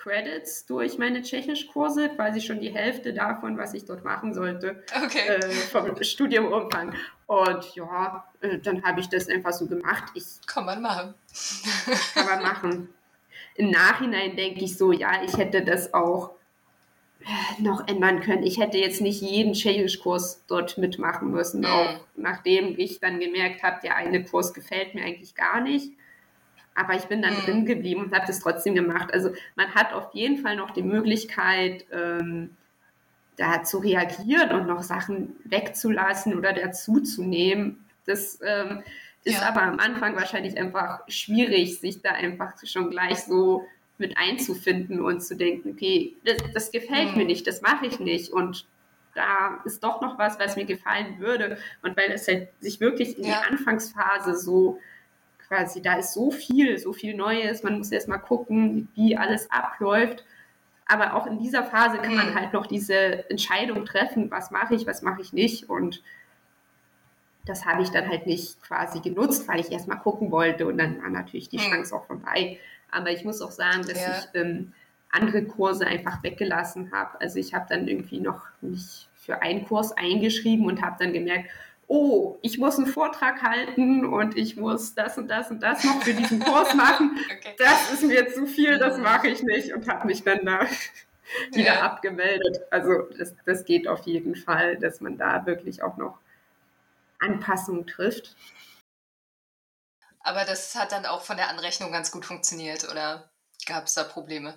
Credits 0.00 0.64
durch 0.64 0.96
meine 0.96 1.20
Tschechischkurse, 1.22 2.08
quasi 2.08 2.40
schon 2.40 2.60
die 2.60 2.70
Hälfte 2.70 3.12
davon, 3.12 3.58
was 3.58 3.74
ich 3.74 3.84
dort 3.84 4.02
machen 4.02 4.32
sollte, 4.32 4.82
okay. 5.04 5.28
äh, 5.28 5.42
vom 5.42 6.02
Studiumumfang. 6.02 6.94
Und 7.26 7.74
ja, 7.74 8.24
äh, 8.40 8.58
dann 8.58 8.82
habe 8.82 9.00
ich 9.00 9.08
das 9.10 9.28
einfach 9.28 9.52
so 9.52 9.66
gemacht. 9.66 10.04
Ich, 10.14 10.24
kann 10.46 10.64
man 10.64 10.80
machen. 10.80 11.14
kann 12.14 12.26
man 12.26 12.42
machen. 12.42 12.88
Im 13.56 13.70
Nachhinein 13.70 14.36
denke 14.36 14.64
ich 14.64 14.78
so, 14.78 14.90
ja, 14.90 15.22
ich 15.22 15.36
hätte 15.36 15.62
das 15.62 15.92
auch 15.92 16.30
noch 17.58 17.86
ändern 17.86 18.20
können. 18.20 18.42
Ich 18.42 18.58
hätte 18.58 18.78
jetzt 18.78 19.00
nicht 19.00 19.20
jeden 19.20 19.52
Tschechischkurs 19.52 20.44
dort 20.46 20.78
mitmachen 20.78 21.30
müssen, 21.30 21.60
mhm. 21.60 21.66
auch 21.66 22.00
nachdem 22.16 22.78
ich 22.78 23.00
dann 23.00 23.20
gemerkt 23.20 23.62
habe, 23.62 23.80
der 23.82 23.96
eine 23.96 24.24
Kurs 24.24 24.54
gefällt 24.54 24.94
mir 24.94 25.04
eigentlich 25.04 25.34
gar 25.34 25.60
nicht. 25.60 25.92
Aber 26.74 26.94
ich 26.94 27.04
bin 27.04 27.20
dann 27.20 27.34
mhm. 27.34 27.40
drin 27.40 27.66
geblieben 27.66 28.04
und 28.04 28.14
habe 28.14 28.26
das 28.26 28.40
trotzdem 28.40 28.74
gemacht. 28.74 29.12
Also 29.12 29.30
man 29.54 29.74
hat 29.74 29.92
auf 29.92 30.14
jeden 30.14 30.38
Fall 30.38 30.56
noch 30.56 30.70
die 30.70 30.82
Möglichkeit, 30.82 31.84
ähm, 31.92 32.56
da 33.36 33.64
zu 33.64 33.78
reagieren 33.78 34.52
und 34.52 34.66
noch 34.66 34.82
Sachen 34.82 35.36
wegzulassen 35.44 36.36
oder 36.36 36.52
dazuzunehmen. 36.52 37.84
Das 38.06 38.38
ähm, 38.44 38.82
ist 39.24 39.40
ja. 39.40 39.48
aber 39.48 39.62
am 39.62 39.78
Anfang 39.78 40.14
wahrscheinlich 40.14 40.58
einfach 40.58 41.00
schwierig, 41.08 41.80
sich 41.80 42.02
da 42.02 42.12
einfach 42.12 42.54
schon 42.64 42.90
gleich 42.90 43.24
so 43.24 43.66
mit 44.00 44.16
einzufinden 44.18 45.00
und 45.00 45.22
zu 45.22 45.36
denken, 45.36 45.70
okay, 45.70 46.16
das, 46.24 46.38
das 46.52 46.72
gefällt 46.72 47.12
mhm. 47.12 47.18
mir 47.18 47.24
nicht, 47.26 47.46
das 47.46 47.62
mache 47.62 47.86
ich 47.86 48.00
nicht 48.00 48.32
und 48.32 48.66
da 49.14 49.60
ist 49.64 49.82
doch 49.82 50.00
noch 50.00 50.18
was, 50.18 50.38
was 50.38 50.56
mir 50.56 50.64
gefallen 50.64 51.18
würde. 51.18 51.58
Und 51.82 51.96
weil 51.96 52.12
es 52.12 52.28
halt 52.28 52.48
sich 52.60 52.80
wirklich 52.80 53.18
in 53.18 53.24
ja. 53.24 53.40
der 53.40 53.50
Anfangsphase 53.50 54.36
so 54.36 54.78
quasi, 55.48 55.82
da 55.82 55.94
ist 55.94 56.14
so 56.14 56.30
viel, 56.30 56.78
so 56.78 56.92
viel 56.92 57.14
Neues, 57.14 57.62
man 57.62 57.78
muss 57.78 57.90
erst 57.90 58.08
mal 58.08 58.18
gucken, 58.18 58.88
wie 58.94 59.16
alles 59.16 59.50
abläuft. 59.50 60.24
Aber 60.86 61.14
auch 61.14 61.26
in 61.26 61.38
dieser 61.38 61.64
Phase 61.64 61.98
kann 61.98 62.14
man 62.14 62.30
mhm. 62.30 62.34
halt 62.34 62.52
noch 62.52 62.66
diese 62.66 63.28
Entscheidung 63.30 63.84
treffen, 63.84 64.30
was 64.30 64.50
mache 64.50 64.74
ich, 64.74 64.86
was 64.86 65.02
mache 65.02 65.20
ich 65.20 65.32
nicht. 65.32 65.68
Und 65.68 66.02
das 67.46 67.64
habe 67.64 67.82
ich 67.82 67.90
dann 67.90 68.08
halt 68.08 68.26
nicht 68.26 68.62
quasi 68.62 69.00
genutzt, 69.00 69.48
weil 69.48 69.60
ich 69.60 69.70
erstmal 69.70 69.98
gucken 69.98 70.30
wollte 70.30 70.66
und 70.66 70.78
dann 70.78 71.02
war 71.02 71.10
natürlich 71.10 71.48
die 71.48 71.58
hm. 71.58 71.70
Chance 71.70 71.96
auch 71.96 72.06
vorbei. 72.06 72.58
Aber 72.90 73.10
ich 73.10 73.24
muss 73.24 73.40
auch 73.40 73.50
sagen, 73.50 73.82
dass 73.82 74.00
ja. 74.00 74.18
ich 74.18 74.40
ähm, 74.40 74.72
andere 75.10 75.44
Kurse 75.44 75.86
einfach 75.86 76.22
weggelassen 76.22 76.92
habe. 76.92 77.20
Also 77.20 77.38
ich 77.38 77.54
habe 77.54 77.66
dann 77.68 77.88
irgendwie 77.88 78.20
noch 78.20 78.42
mich 78.60 79.08
für 79.16 79.42
einen 79.42 79.66
Kurs 79.66 79.92
eingeschrieben 79.92 80.66
und 80.66 80.82
habe 80.82 80.96
dann 80.98 81.12
gemerkt, 81.12 81.50
oh, 81.86 82.38
ich 82.42 82.58
muss 82.58 82.78
einen 82.78 82.86
Vortrag 82.86 83.42
halten 83.42 84.06
und 84.06 84.36
ich 84.36 84.56
muss 84.56 84.94
das 84.94 85.18
und 85.18 85.28
das 85.28 85.50
und 85.50 85.60
das 85.60 85.82
noch 85.82 86.00
für 86.02 86.14
diesen 86.14 86.38
Kurs 86.38 86.72
machen. 86.76 87.18
okay. 87.26 87.54
Das 87.58 87.92
ist 87.92 88.04
mir 88.04 88.28
zu 88.28 88.46
viel, 88.46 88.78
das 88.78 88.98
mache 88.98 89.28
ich 89.28 89.42
nicht 89.42 89.74
und 89.74 89.88
habe 89.88 90.06
mich 90.06 90.22
dann 90.22 90.44
da 90.44 90.60
wieder 91.52 91.74
ja. 91.74 91.82
abgemeldet. 91.82 92.60
Also 92.70 93.08
das, 93.18 93.34
das 93.44 93.64
geht 93.64 93.88
auf 93.88 94.06
jeden 94.06 94.36
Fall, 94.36 94.76
dass 94.76 95.00
man 95.00 95.18
da 95.18 95.44
wirklich 95.46 95.82
auch 95.82 95.96
noch 95.96 96.18
Anpassungen 97.18 97.86
trifft. 97.88 98.36
Aber 100.20 100.44
das 100.44 100.74
hat 100.74 100.92
dann 100.92 101.06
auch 101.06 101.22
von 101.22 101.36
der 101.36 101.48
Anrechnung 101.48 101.92
ganz 101.92 102.10
gut 102.10 102.24
funktioniert 102.24 102.88
oder 102.90 103.30
gab 103.66 103.86
es 103.86 103.94
da 103.94 104.04
Probleme? 104.04 104.54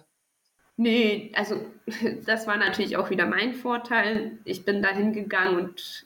Nee, 0.75 1.31
also 1.35 1.65
das 2.25 2.47
war 2.47 2.57
natürlich 2.57 2.97
auch 2.97 3.09
wieder 3.09 3.25
mein 3.25 3.53
Vorteil. 3.53 4.39
Ich 4.43 4.65
bin 4.65 4.81
da 4.81 4.89
hingegangen 4.89 5.55
und 5.55 6.05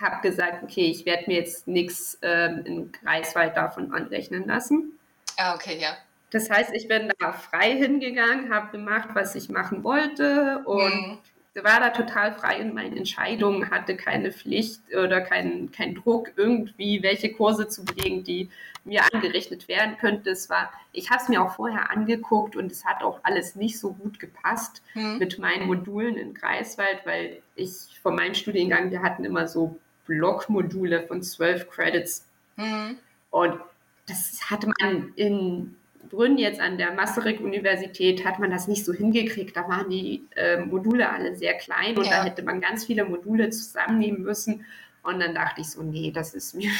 habe 0.00 0.28
gesagt, 0.28 0.62
okay, 0.62 0.90
ich 0.90 1.06
werde 1.06 1.24
mir 1.26 1.38
jetzt 1.38 1.66
nichts 1.66 2.18
ähm, 2.22 2.62
in 2.66 2.92
Greifswald 2.92 3.56
davon 3.56 3.94
anrechnen 3.94 4.46
lassen. 4.46 4.98
Ah, 5.36 5.54
okay, 5.54 5.78
ja. 5.78 5.96
Das 6.30 6.50
heißt, 6.50 6.72
ich 6.74 6.88
bin 6.88 7.12
da 7.18 7.32
frei 7.32 7.76
hingegangen, 7.76 8.52
habe 8.52 8.72
gemacht, 8.72 9.10
was 9.14 9.34
ich 9.36 9.48
machen 9.48 9.84
wollte 9.84 10.62
und 10.66 10.92
mhm 10.92 11.18
war 11.64 11.80
da 11.80 11.90
total 11.90 12.34
frei 12.34 12.58
in 12.58 12.74
meinen 12.74 12.96
Entscheidungen, 12.96 13.70
hatte 13.70 13.96
keine 13.96 14.32
Pflicht 14.32 14.80
oder 14.94 15.20
keinen 15.20 15.70
kein 15.72 15.94
Druck, 15.94 16.32
irgendwie 16.36 17.02
welche 17.02 17.32
Kurse 17.32 17.68
zu 17.68 17.84
belegen, 17.84 18.24
die 18.24 18.50
mir 18.84 19.02
angerechnet 19.12 19.68
werden 19.68 19.96
könnte. 19.98 20.30
Es 20.30 20.48
war, 20.48 20.70
ich 20.92 21.10
habe 21.10 21.22
es 21.22 21.28
mir 21.28 21.42
auch 21.42 21.54
vorher 21.54 21.90
angeguckt 21.90 22.56
und 22.56 22.70
es 22.70 22.84
hat 22.84 23.02
auch 23.02 23.20
alles 23.22 23.56
nicht 23.56 23.78
so 23.78 23.92
gut 23.92 24.18
gepasst 24.18 24.82
hm. 24.92 25.18
mit 25.18 25.38
meinen 25.38 25.66
Modulen 25.66 26.16
in 26.16 26.34
Greifswald, 26.34 27.00
weil 27.04 27.42
ich 27.54 27.98
von 28.02 28.14
meinem 28.14 28.34
Studiengang, 28.34 28.90
wir 28.90 29.02
hatten 29.02 29.24
immer 29.24 29.48
so 29.48 29.78
Blockmodule 30.06 31.06
von 31.06 31.22
zwölf 31.22 31.68
Credits. 31.68 32.26
Hm. 32.56 32.96
Und 33.30 33.60
das 34.06 34.40
hatte 34.50 34.70
man 34.80 35.12
in 35.16 35.76
Brünn 36.08 36.38
jetzt 36.38 36.60
an 36.60 36.78
der 36.78 36.92
Masaryk-Universität 36.92 38.24
hat 38.24 38.38
man 38.38 38.50
das 38.50 38.68
nicht 38.68 38.84
so 38.84 38.92
hingekriegt. 38.92 39.56
Da 39.56 39.68
waren 39.68 39.90
die 39.90 40.26
äh, 40.34 40.58
Module 40.58 41.10
alle 41.10 41.36
sehr 41.36 41.54
klein 41.54 41.96
und 41.96 42.04
ja. 42.04 42.18
da 42.18 42.24
hätte 42.24 42.42
man 42.42 42.60
ganz 42.60 42.84
viele 42.84 43.04
Module 43.04 43.50
zusammennehmen 43.50 44.22
müssen. 44.22 44.64
Und 45.02 45.20
dann 45.20 45.34
dachte 45.34 45.60
ich 45.60 45.70
so, 45.70 45.82
nee, 45.82 46.10
das 46.10 46.34
ist 46.34 46.54
mir 46.54 46.70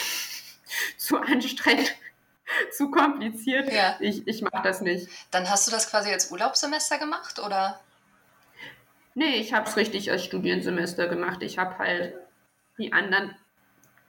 zu 0.97 1.19
anstrengend, 1.19 1.95
zu 2.73 2.91
kompliziert. 2.91 3.73
Ja. 3.73 3.97
Ich, 4.01 4.27
ich 4.27 4.43
mache 4.43 4.63
das 4.63 4.81
nicht. 4.81 5.09
Dann 5.31 5.49
hast 5.49 5.67
du 5.67 5.71
das 5.71 5.91
quasi 5.91 6.11
als 6.11 6.31
Urlaubssemester 6.31 6.99
gemacht, 6.99 7.39
oder? 7.39 7.81
Nee, 9.15 9.37
ich 9.37 9.55
habe 9.55 9.69
es 9.69 9.77
richtig 9.77 10.11
als 10.11 10.25
Studiensemester 10.25 11.09
gemacht. 11.09 11.43
Ich 11.43 11.59
habe 11.59 11.79
halt 11.79 12.15
die 12.79 12.93
anderen 12.93 13.35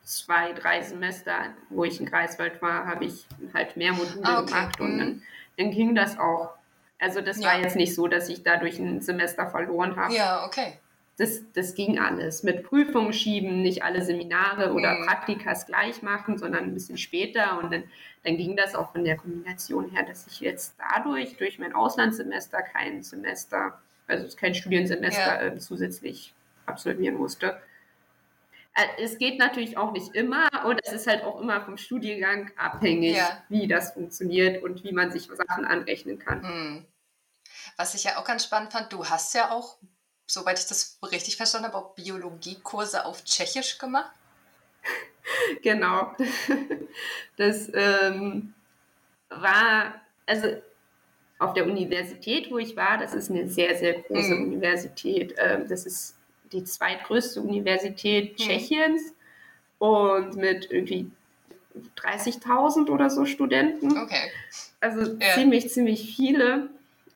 zwei, 0.08 0.54
drei 0.54 0.82
Semester, 0.82 1.54
wo 1.70 1.84
ich 1.84 2.00
in 2.00 2.06
Greifswald 2.06 2.62
war, 2.62 2.86
habe 2.86 3.06
ich 3.06 3.26
halt 3.54 3.76
mehr 3.76 3.92
Module 3.92 4.24
ah, 4.24 4.40
okay. 4.40 4.46
gemacht 4.46 4.80
und 4.80 4.98
dann, 4.98 5.08
mhm. 5.10 5.22
dann, 5.58 5.72
ging 5.72 5.96
das 5.96 6.18
auch. 6.18 6.54
Also 6.98 7.20
das 7.20 7.42
ja. 7.42 7.50
war 7.50 7.60
jetzt 7.60 7.76
nicht 7.76 7.94
so, 7.94 8.08
dass 8.08 8.30
ich 8.30 8.42
dadurch 8.42 8.80
ein 8.80 9.02
Semester 9.02 9.48
verloren 9.48 9.98
habe. 9.98 10.16
Ja, 10.16 10.46
okay. 10.46 10.80
Das, 11.18 11.42
das 11.54 11.76
ging 11.76 12.00
alles. 12.00 12.44
Mit 12.44 12.64
Prüfungen 12.64 13.12
schieben, 13.12 13.62
nicht 13.62 13.84
alle 13.84 14.02
Seminare 14.02 14.72
oder 14.72 14.94
mhm. 14.96 15.08
Praktikas 15.08 15.66
gleich 15.66 16.02
machen, 16.02 16.38
sondern 16.38 16.64
ein 16.64 16.74
bisschen 16.74 16.98
später. 16.98 17.60
Und 17.60 17.74
dann, 17.74 17.84
dann 18.24 18.38
ging 18.38 18.56
das 18.56 18.76
auch 18.76 18.94
von 18.94 19.04
der 19.04 19.18
Kombination 19.18 19.90
her, 19.90 20.04
dass 20.04 20.26
ich 20.28 20.40
jetzt 20.40 20.76
dadurch, 20.78 21.36
durch 21.36 21.60
mein 21.60 21.74
Auslandssemester, 21.74 22.62
kein 22.62 23.04
Semester, 23.04 23.82
also 24.08 24.38
kein 24.38 24.56
Studiensemester 24.56 25.44
ja. 25.44 25.54
äh, 25.54 25.58
zusätzlich 25.58 26.34
absolvieren 26.66 27.16
musste. 27.16 27.58
Äh, 28.78 29.04
es 29.04 29.18
geht 29.18 29.40
natürlich 29.40 29.76
auch 29.76 29.92
nicht 29.92 30.14
immer 30.14 30.48
und 30.66 30.80
es 30.84 30.94
ist 30.94 31.08
halt 31.08 31.24
auch 31.24 31.42
immer 31.42 31.62
vom 31.66 31.78
Studiengang 31.78 32.52
abhängig, 32.58 33.18
ja. 33.18 33.44
wie 33.50 33.68
das 33.68 33.94
funktioniert 33.94 34.62
und 34.64 34.84
wie 34.84 34.92
man 34.92 35.12
sich 35.12 35.28
Sachen 35.28 35.66
anrechnen 35.66 36.20
kann. 36.20 36.44
Hm. 36.44 36.86
Was 37.76 37.96
ich 37.96 38.04
ja 38.04 38.18
auch 38.18 38.24
ganz 38.24 38.44
spannend 38.44 38.72
fand, 38.72 38.94
du 38.94 39.06
hast 39.06 39.34
ja 39.34 39.50
auch, 39.50 39.78
soweit 40.28 40.60
ich 40.60 40.68
das 40.68 41.00
richtig 41.12 41.38
verstanden 41.38 41.68
habe, 41.68 41.78
auch 41.78 41.96
Biologiekurse 41.96 43.06
auf 43.06 43.24
Tschechisch 43.24 43.80
gemacht. 43.80 44.12
genau. 45.64 46.16
Das 47.38 47.70
ähm, 47.76 48.56
war, 49.30 50.02
also 50.26 50.60
auf 51.38 51.54
der 51.54 51.68
Universität, 51.68 52.50
wo 52.50 52.58
ich 52.58 52.76
war, 52.76 52.98
das 52.98 53.14
ist 53.14 53.30
eine 53.30 53.48
sehr, 53.48 53.78
sehr 53.78 54.02
große 54.02 54.34
mhm. 54.34 54.54
Universität. 54.54 55.36
Ähm, 55.38 55.68
das 55.68 55.86
ist 55.86 56.17
die 56.52 56.64
zweitgrößte 56.64 57.42
Universität 57.42 58.32
hm. 58.32 58.38
Tschechiens 58.38 59.14
und 59.80 60.36
mit 60.36 60.72
irgendwie 60.72 61.12
30.000 61.98 62.90
oder 62.90 63.10
so 63.10 63.26
Studenten. 63.26 63.98
Okay. 63.98 64.32
Also 64.80 65.14
ja. 65.20 65.34
ziemlich, 65.36 65.70
ziemlich 65.70 66.16
viele. 66.16 66.70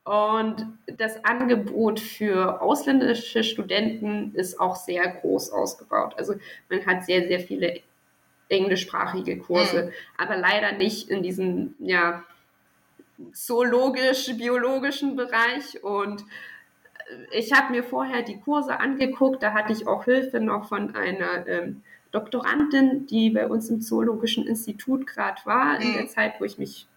Und 0.03 0.67
das 0.97 1.23
Angebot 1.23 1.99
für 1.99 2.61
ausländische 2.61 3.43
Studenten 3.43 4.33
ist 4.33 4.59
auch 4.59 4.75
sehr 4.75 5.07
groß 5.07 5.51
ausgebaut. 5.51 6.15
Also 6.17 6.35
man 6.69 6.85
hat 6.85 7.05
sehr, 7.05 7.27
sehr 7.27 7.39
viele 7.39 7.81
englischsprachige 8.49 9.37
Kurse, 9.37 9.83
mhm. 9.83 9.91
aber 10.17 10.37
leider 10.37 10.71
nicht 10.73 11.09
in 11.09 11.21
diesem 11.23 11.75
ja, 11.79 12.23
zoologisch-biologischen 13.31 15.15
Bereich. 15.15 15.83
Und 15.83 16.25
ich 17.31 17.53
habe 17.53 17.71
mir 17.71 17.83
vorher 17.83 18.21
die 18.21 18.39
Kurse 18.39 18.79
angeguckt, 18.79 19.43
da 19.43 19.53
hatte 19.53 19.73
ich 19.73 19.87
auch 19.87 20.05
Hilfe 20.05 20.39
noch 20.39 20.67
von 20.67 20.95
einer 20.95 21.47
ähm, 21.47 21.83
Doktorandin, 22.11 23.07
die 23.07 23.29
bei 23.29 23.47
uns 23.47 23.69
im 23.69 23.81
Zoologischen 23.81 24.45
Institut 24.45 25.07
gerade 25.07 25.41
war, 25.45 25.79
in 25.79 25.93
der 25.93 26.03
mhm. 26.03 26.07
Zeit, 26.09 26.33
wo 26.39 26.45
ich 26.45 26.57
mich 26.57 26.87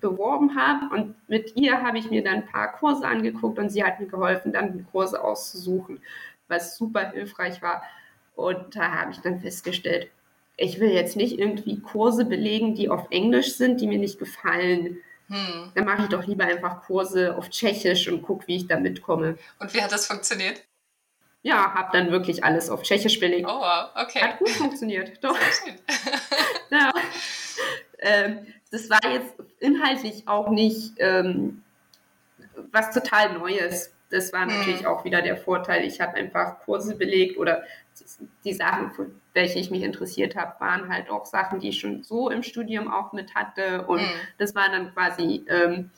beworben 0.00 0.56
habe. 0.56 0.94
Und 0.94 1.14
mit 1.28 1.56
ihr 1.56 1.82
habe 1.82 1.98
ich 1.98 2.10
mir 2.10 2.22
dann 2.22 2.34
ein 2.34 2.46
paar 2.46 2.72
Kurse 2.72 3.06
angeguckt 3.06 3.58
und 3.58 3.70
sie 3.70 3.82
hat 3.82 4.00
mir 4.00 4.06
geholfen, 4.06 4.52
dann 4.52 4.76
die 4.76 4.84
Kurse 4.84 5.22
auszusuchen, 5.22 6.00
was 6.48 6.76
super 6.76 7.10
hilfreich 7.10 7.62
war. 7.62 7.82
Und 8.34 8.76
da 8.76 8.92
habe 8.92 9.12
ich 9.12 9.20
dann 9.20 9.40
festgestellt, 9.40 10.10
ich 10.56 10.80
will 10.80 10.90
jetzt 10.90 11.16
nicht 11.16 11.38
irgendwie 11.38 11.80
Kurse 11.80 12.24
belegen, 12.24 12.74
die 12.74 12.88
auf 12.88 13.06
Englisch 13.10 13.56
sind, 13.56 13.80
die 13.80 13.86
mir 13.86 13.98
nicht 13.98 14.18
gefallen. 14.18 14.98
Hm. 15.32 15.72
Dann 15.74 15.84
mache 15.86 16.02
ich 16.02 16.08
doch 16.10 16.26
lieber 16.26 16.44
einfach 16.44 16.82
Kurse 16.82 17.34
auf 17.34 17.48
Tschechisch 17.48 18.06
und 18.08 18.20
gucke, 18.20 18.46
wie 18.48 18.56
ich 18.56 18.66
da 18.66 18.78
mitkomme. 18.78 19.38
Und 19.58 19.72
wie 19.72 19.82
hat 19.82 19.90
das 19.90 20.06
funktioniert? 20.06 20.62
Ja, 21.40 21.72
habe 21.72 21.88
dann 21.96 22.12
wirklich 22.12 22.44
alles 22.44 22.68
auf 22.68 22.82
Tschechisch 22.82 23.18
belegt. 23.18 23.48
Oh, 23.48 23.60
wow, 23.60 23.88
okay. 23.96 24.20
Hat 24.20 24.38
gut 24.38 24.50
funktioniert, 24.50 25.12
doch. 25.24 25.38
ja. 26.70 26.92
Ähm, 27.98 28.46
das 28.70 28.90
war 28.90 29.00
jetzt 29.10 29.34
inhaltlich 29.58 30.28
auch 30.28 30.50
nicht 30.50 30.92
ähm, 30.98 31.64
was 32.70 32.92
total 32.92 33.32
Neues. 33.32 33.90
Das 34.10 34.34
war 34.34 34.42
hm. 34.42 34.58
natürlich 34.58 34.86
auch 34.86 35.02
wieder 35.06 35.22
der 35.22 35.38
Vorteil. 35.38 35.86
Ich 35.86 35.98
habe 36.02 36.14
einfach 36.14 36.60
Kurse 36.60 36.94
belegt 36.94 37.38
oder 37.38 37.62
die 38.44 38.52
Sachen, 38.52 38.92
welche 39.34 39.58
ich 39.58 39.70
mich 39.70 39.82
interessiert 39.82 40.36
habe, 40.36 40.60
waren 40.60 40.88
halt 40.88 41.10
auch 41.10 41.26
Sachen, 41.26 41.60
die 41.60 41.70
ich 41.70 41.80
schon 41.80 42.02
so 42.02 42.30
im 42.30 42.42
Studium 42.42 42.92
auch 42.92 43.12
mit 43.12 43.34
hatte. 43.34 43.86
Und 43.86 44.02
mhm. 44.02 44.10
das 44.38 44.54
war 44.54 44.68
dann 44.68 44.92
quasi 44.92 45.44
ähm, 45.48 45.90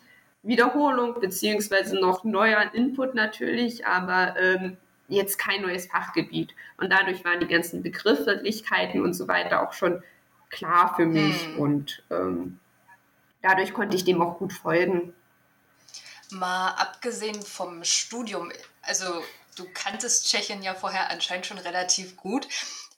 Wiederholung 0.42 1.20
beziehungsweise 1.20 1.98
noch 1.98 2.24
neuer 2.24 2.72
Input 2.74 3.14
natürlich, 3.14 3.86
aber 3.86 4.36
ähm, 4.38 4.76
jetzt 5.08 5.38
kein 5.38 5.62
neues 5.62 5.86
Fachgebiet. 5.86 6.54
Und 6.76 6.90
dadurch 6.90 7.24
waren 7.24 7.40
die 7.40 7.46
ganzen 7.46 7.82
Begrifflichkeiten 7.82 9.02
und 9.02 9.14
so 9.14 9.26
weiter 9.28 9.66
auch 9.66 9.72
schon 9.72 10.02
klar 10.50 10.94
für 10.94 11.06
mich 11.06 11.48
mhm. 11.48 11.58
und 11.58 12.02
ähm, 12.10 12.60
dadurch 13.42 13.74
konnte 13.74 13.96
ich 13.96 14.04
dem 14.04 14.22
auch 14.22 14.38
gut 14.38 14.52
folgen. 14.52 15.12
Mal 16.30 16.70
abgesehen 16.70 17.42
vom 17.42 17.84
Studium, 17.84 18.52
also 18.82 19.04
du 19.56 19.66
kanntest 19.74 20.28
Tschechien 20.28 20.62
ja 20.62 20.74
vorher 20.74 21.10
anscheinend 21.10 21.46
schon 21.46 21.58
relativ 21.58 22.16
gut. 22.16 22.48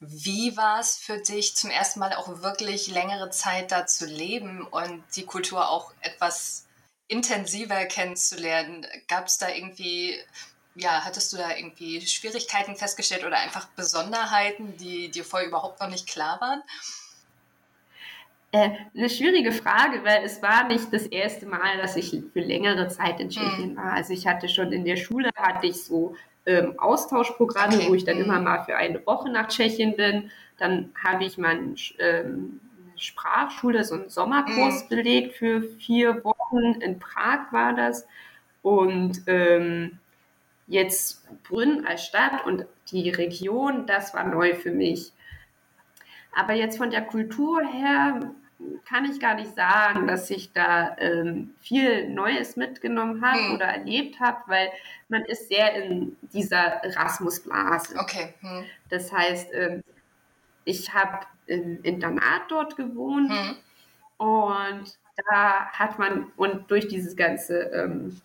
Wie 0.01 0.57
war 0.57 0.81
es 0.81 0.97
für 0.99 1.19
dich 1.19 1.57
zum 1.57 1.71
ersten 1.71 2.01
Mal 2.01 2.13
auch 2.13 2.43
wirklich 2.43 2.89
längere 2.89 3.31
Zeit 3.31 3.73
da 3.73 3.87
zu 3.87 4.05
leben 4.05 4.67
und 4.67 5.03
die 5.15 5.25
Kultur 5.25 5.71
auch 5.71 5.93
etwas 6.01 6.67
intensiver 7.09 7.87
kennenzulernen? 7.87 8.87
Gab 9.09 9.27
es 9.27 9.39
da 9.39 9.49
irgendwie, 9.49 10.17
ja, 10.75 11.05
hattest 11.05 11.33
du 11.33 11.39
da 11.39 11.57
irgendwie 11.57 12.01
Schwierigkeiten 12.07 12.77
festgestellt 12.77 13.25
oder 13.25 13.39
einfach 13.39 13.69
Besonderheiten, 13.69 14.77
die 14.77 15.11
dir 15.11 15.25
vorher 15.25 15.49
überhaupt 15.49 15.81
noch 15.81 15.89
nicht 15.89 16.07
klar 16.07 16.41
waren? 16.43 16.63
Äh, 18.53 18.71
eine 18.95 19.09
schwierige 19.09 19.53
Frage, 19.53 20.05
weil 20.05 20.25
es 20.25 20.43
war 20.43 20.69
nicht 20.69 20.93
das 20.93 21.07
erste 21.07 21.47
Mal, 21.47 21.79
dass 21.79 21.97
ich 21.97 22.11
für 22.33 22.41
längere 22.41 22.89
Zeit 22.89 23.19
in 23.19 23.31
Tschechien 23.31 23.71
hm. 23.71 23.77
war. 23.77 23.93
Also 23.95 24.13
ich 24.13 24.27
hatte 24.27 24.49
schon 24.49 24.73
in 24.73 24.85
der 24.85 24.97
Schule 24.97 25.31
hatte 25.37 25.67
ich 25.67 25.83
so 25.83 26.15
ähm, 26.47 26.79
Austauschprogramme, 26.79 27.77
okay. 27.77 27.89
wo 27.89 27.95
ich 27.95 28.05
dann 28.05 28.19
immer 28.19 28.39
mhm. 28.39 28.45
mal 28.45 28.65
für 28.65 28.77
eine 28.77 29.05
Woche 29.07 29.31
nach 29.31 29.49
Tschechien 29.49 29.97
bin. 29.97 30.31
Dann 30.59 30.93
habe 31.05 31.25
ich 31.25 31.37
meinen 31.37 31.77
ähm, 31.99 32.61
Sprachschule, 32.97 33.85
so 33.85 33.95
einen 33.95 34.09
Sommerkurs 34.09 34.85
mhm. 34.85 34.89
belegt 34.89 35.37
für 35.37 35.63
vier 35.63 36.25
Wochen. 36.25 36.81
In 36.81 36.99
Prag 36.99 37.53
war 37.53 37.75
das. 37.75 38.07
Und 38.63 39.23
ähm, 39.27 39.99
jetzt 40.67 41.27
Brünn 41.45 41.87
als 41.87 42.05
Stadt 42.05 42.47
und 42.47 42.67
die 42.91 43.11
Region, 43.11 43.87
das 43.87 44.15
war 44.15 44.25
neu 44.25 44.55
für 44.55 44.73
mich. 44.73 45.13
Aber 46.35 46.53
jetzt 46.53 46.79
von 46.79 46.91
der 46.91 47.03
Kultur 47.03 47.61
her 47.67 48.31
kann 48.89 49.05
ich 49.05 49.21
gar 49.21 49.35
nicht 49.35 49.55
sagen, 49.55 50.07
dass 50.07 50.31
ich 50.31 50.53
da 50.53 50.97
ähm, 50.99 51.55
viel 51.61 52.09
Neues 52.09 52.57
mitgenommen 52.57 53.25
habe 53.25 53.39
hm. 53.39 53.55
oder 53.55 53.67
erlebt 53.67 54.19
habe, 54.21 54.39
weil 54.47 54.71
man 55.09 55.25
ist 55.25 55.49
sehr 55.49 55.75
in 55.75 56.17
dieser 56.33 56.83
Erasmus-Blase. 56.85 57.97
Okay. 57.99 58.35
Hm. 58.41 58.65
Das 58.89 59.13
heißt, 59.13 59.53
ähm, 59.53 59.83
ich 60.65 60.95
habe 60.95 61.27
im 61.47 61.83
Internat 61.83 62.43
dort 62.49 62.77
gewohnt 62.77 63.31
hm. 63.31 63.57
und 64.19 64.99
da 65.31 65.67
hat 65.73 65.99
man, 65.99 66.33
und 66.37 66.71
durch 66.71 66.89
dieses 66.89 67.17
ganze 67.17 67.59
ähm, 67.59 68.21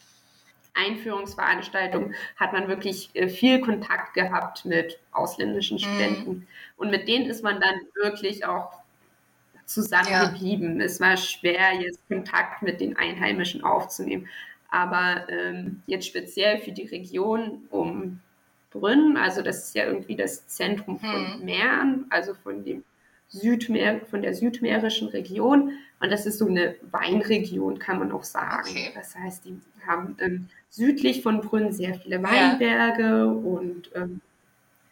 Einführungsveranstaltung 0.74 2.14
hat 2.38 2.54
man 2.54 2.68
wirklich 2.68 3.10
äh, 3.14 3.28
viel 3.28 3.60
Kontakt 3.62 4.14
gehabt 4.14 4.66
mit 4.66 5.00
ausländischen 5.12 5.78
hm. 5.78 5.84
Studenten. 5.84 6.48
Und 6.78 6.90
mit 6.90 7.08
denen 7.08 7.30
ist 7.30 7.44
man 7.44 7.60
dann 7.60 7.76
wirklich 7.96 8.46
auch 8.46 8.81
zusammengeblieben. 9.74 10.80
Ja. 10.80 10.86
Es 10.86 11.00
war 11.00 11.18
schwer, 11.18 11.74
jetzt 11.80 12.08
Kontakt 12.08 12.62
mit 12.62 12.82
den 12.82 12.98
Einheimischen 12.98 13.64
aufzunehmen. 13.64 14.28
Aber 14.70 15.28
ähm, 15.30 15.82
jetzt 15.86 16.08
speziell 16.08 16.60
für 16.60 16.72
die 16.72 16.86
Region 16.86 17.64
um 17.70 18.20
Brünn, 18.72 19.18
also 19.18 19.42
das 19.42 19.66
ist 19.66 19.76
ja 19.76 19.86
irgendwie 19.86 20.16
das 20.16 20.48
Zentrum 20.48 21.00
von 21.00 21.34
hm. 21.34 21.46
Mähren, 21.46 22.06
also 22.10 22.34
von 22.34 22.64
dem 22.64 22.84
Südmeer, 23.28 24.02
von 24.10 24.22
der 24.22 24.34
südmährischen 24.34 25.10
Region. 25.10 25.74
Und 26.00 26.12
das 26.12 26.26
ist 26.26 26.40
so 26.40 26.48
eine 26.48 26.76
Weinregion, 26.92 27.80
kann 27.80 28.00
man 28.00 28.12
auch 28.12 28.24
sagen. 28.24 28.70
Okay. 28.70 28.92
Das 28.96 29.16
heißt, 29.16 29.46
die 29.46 29.60
haben 29.86 30.16
ähm, 30.20 30.48
südlich 30.70 31.22
von 31.22 31.42
Brünn 31.42 31.72
sehr 31.72 31.96
viele 31.96 32.24
Weinberge 32.24 33.04
ja. 33.04 33.26
und 33.26 33.92
ähm, 33.96 34.22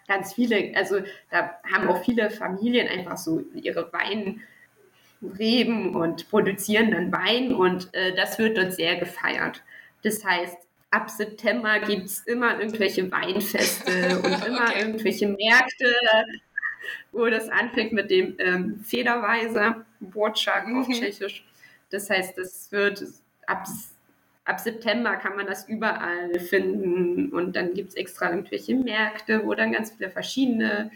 ganz 0.07 0.33
viele, 0.33 0.75
also 0.75 0.99
da 1.29 1.51
haben 1.71 1.87
auch 1.87 2.03
viele 2.03 2.29
Familien 2.29 2.87
einfach 2.87 3.17
so 3.17 3.43
ihre 3.53 3.91
Weinreben 5.21 5.95
und 5.95 6.29
produzieren 6.29 6.91
dann 6.91 7.11
Wein 7.11 7.53
und 7.53 7.93
äh, 7.93 8.15
das 8.15 8.39
wird 8.39 8.57
dort 8.57 8.73
sehr 8.73 8.95
gefeiert. 8.97 9.63
Das 10.03 10.23
heißt, 10.23 10.57
ab 10.91 11.09
September 11.09 11.79
gibt 11.79 12.05
es 12.05 12.19
immer 12.25 12.59
irgendwelche 12.59 13.11
Weinfeste 13.11 14.19
und 14.23 14.45
immer 14.45 14.69
okay. 14.69 14.81
irgendwelche 14.81 15.27
Märkte 15.27 15.93
wo 17.11 17.25
das 17.27 17.49
anfängt 17.49 17.91
mit 17.91 18.11
dem 18.11 18.35
ähm, 18.39 18.79
Federweiser, 18.83 19.85
Borczak 19.99 20.67
mhm. 20.67 20.79
auf 20.79 20.87
Tschechisch. 20.87 21.45
Das 21.89 22.09
heißt, 22.09 22.37
das 22.37 22.71
wird 22.71 23.03
ab, 23.47 23.65
ab 24.45 24.59
September 24.59 25.15
kann 25.17 25.35
man 25.35 25.47
das 25.47 25.67
überall 25.67 26.39
finden 26.39 27.29
und 27.31 27.55
dann 27.55 27.73
gibt 27.73 27.89
es 27.89 27.95
extra 27.95 28.29
irgendwelche 28.29 28.75
Märkte, 28.75 29.41
wo 29.45 29.53
dann 29.55 29.71
ganz 29.71 29.91
viele 29.91 30.11
verschiedene 30.11 30.91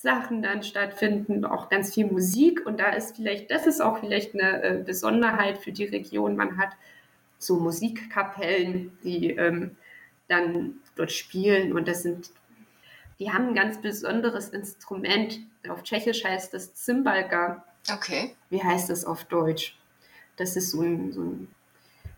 Sachen 0.00 0.42
dann 0.42 0.62
stattfinden, 0.62 1.44
auch 1.44 1.68
ganz 1.68 1.92
viel 1.94 2.06
Musik 2.06 2.64
und 2.64 2.80
da 2.80 2.90
ist 2.90 3.16
vielleicht, 3.16 3.50
das 3.50 3.66
ist 3.66 3.80
auch 3.80 3.98
vielleicht 3.98 4.34
eine 4.34 4.62
äh, 4.62 4.82
Besonderheit 4.82 5.58
für 5.58 5.72
die 5.72 5.84
Region. 5.84 6.36
Man 6.36 6.56
hat 6.56 6.70
so 7.38 7.56
Musikkapellen, 7.56 8.96
die 9.04 9.30
ähm, 9.32 9.76
dann 10.28 10.76
dort 10.96 11.12
spielen 11.12 11.74
und 11.74 11.86
das 11.86 12.02
sind 12.02 12.30
die 13.20 13.30
haben 13.30 13.48
ein 13.48 13.54
ganz 13.54 13.78
besonderes 13.80 14.48
Instrument. 14.48 15.40
Auf 15.68 15.82
Tschechisch 15.82 16.24
heißt 16.24 16.54
das 16.54 16.74
Zimbalka. 16.74 17.62
Okay. 17.92 18.34
Wie 18.48 18.62
heißt 18.62 18.88
das 18.88 19.04
auf 19.04 19.24
Deutsch? 19.24 19.78
Das 20.36 20.56
ist 20.56 20.70
so 20.70 20.80
ein, 20.80 21.12
so 21.12 21.20
ein 21.20 21.48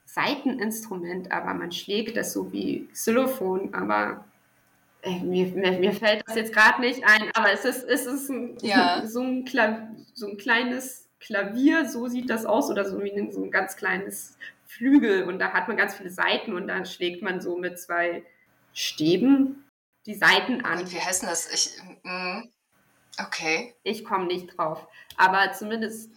Saiteninstrument, 0.05 1.33
aber 1.33 1.55
man 1.55 1.73
schlägt 1.73 2.17
das 2.17 2.33
so 2.33 2.53
wie 2.53 2.87
Xylophon, 2.93 3.75
aber 3.75 4.25
mir, 5.05 5.47
mir, 5.47 5.73
mir, 5.79 5.93
fällt 5.93 6.27
das 6.27 6.37
jetzt 6.37 6.53
gerade 6.53 6.81
nicht 6.81 7.05
ein, 7.05 7.31
aber 7.35 7.53
es 7.53 7.65
ist, 7.65 7.85
es 7.85 8.07
ist 8.07 8.29
ein, 8.29 8.57
ja. 8.63 9.03
so, 9.07 9.21
ein 9.21 9.45
so 10.15 10.29
ein 10.29 10.37
kleines 10.37 11.09
Klavier, 11.19 11.89
so 11.89 12.07
sieht 12.09 12.31
das 12.31 12.47
aus, 12.47 12.71
oder 12.71 12.89
so, 12.89 13.03
wie 13.03 13.13
ein, 13.13 13.33
so 13.33 13.43
ein 13.43 13.51
ganz 13.51 13.77
kleines 13.77 14.37
Flügel 14.67 15.25
und 15.25 15.39
da 15.39 15.53
hat 15.53 15.69
man 15.69 15.77
ganz 15.77 15.95
viele 15.95 16.11
Seiten 16.11 16.55
und 16.55 16.69
dann 16.69 16.87
schlägt 16.87 17.23
man 17.23 17.41
so 17.41 17.57
mit 17.57 17.79
zwei 17.79 18.25
Stäben 18.73 19.65
die 20.07 20.15
Seiten 20.15 20.65
an. 20.65 20.81
Und 20.81 20.93
wie 20.93 21.01
heißt 21.01 21.23
denn 21.23 21.29
das? 21.29 21.51
Ich, 21.53 21.79
mm, 22.03 22.49
okay. 23.19 23.75
Ich 23.83 24.05
komme 24.05 24.27
nicht 24.27 24.57
drauf. 24.57 24.87
Aber 25.17 25.53
zumindest. 25.53 26.11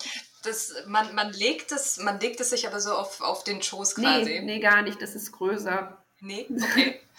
Das, 0.43 0.75
man, 0.85 1.15
man, 1.15 1.33
legt 1.33 1.71
es, 1.71 1.97
man 1.97 2.19
legt 2.19 2.39
es 2.39 2.51
sich 2.51 2.67
aber 2.67 2.79
so 2.79 2.93
auf, 2.93 3.19
auf 3.21 3.43
den 3.43 3.63
Schoß 3.63 3.95
quasi. 3.95 4.25
Nee, 4.25 4.41
nee, 4.41 4.59
gar 4.59 4.83
nicht. 4.83 5.01
Das 5.01 5.15
ist 5.15 5.31
größer. 5.31 5.97
Nee, 6.19 6.45
okay. 6.49 7.01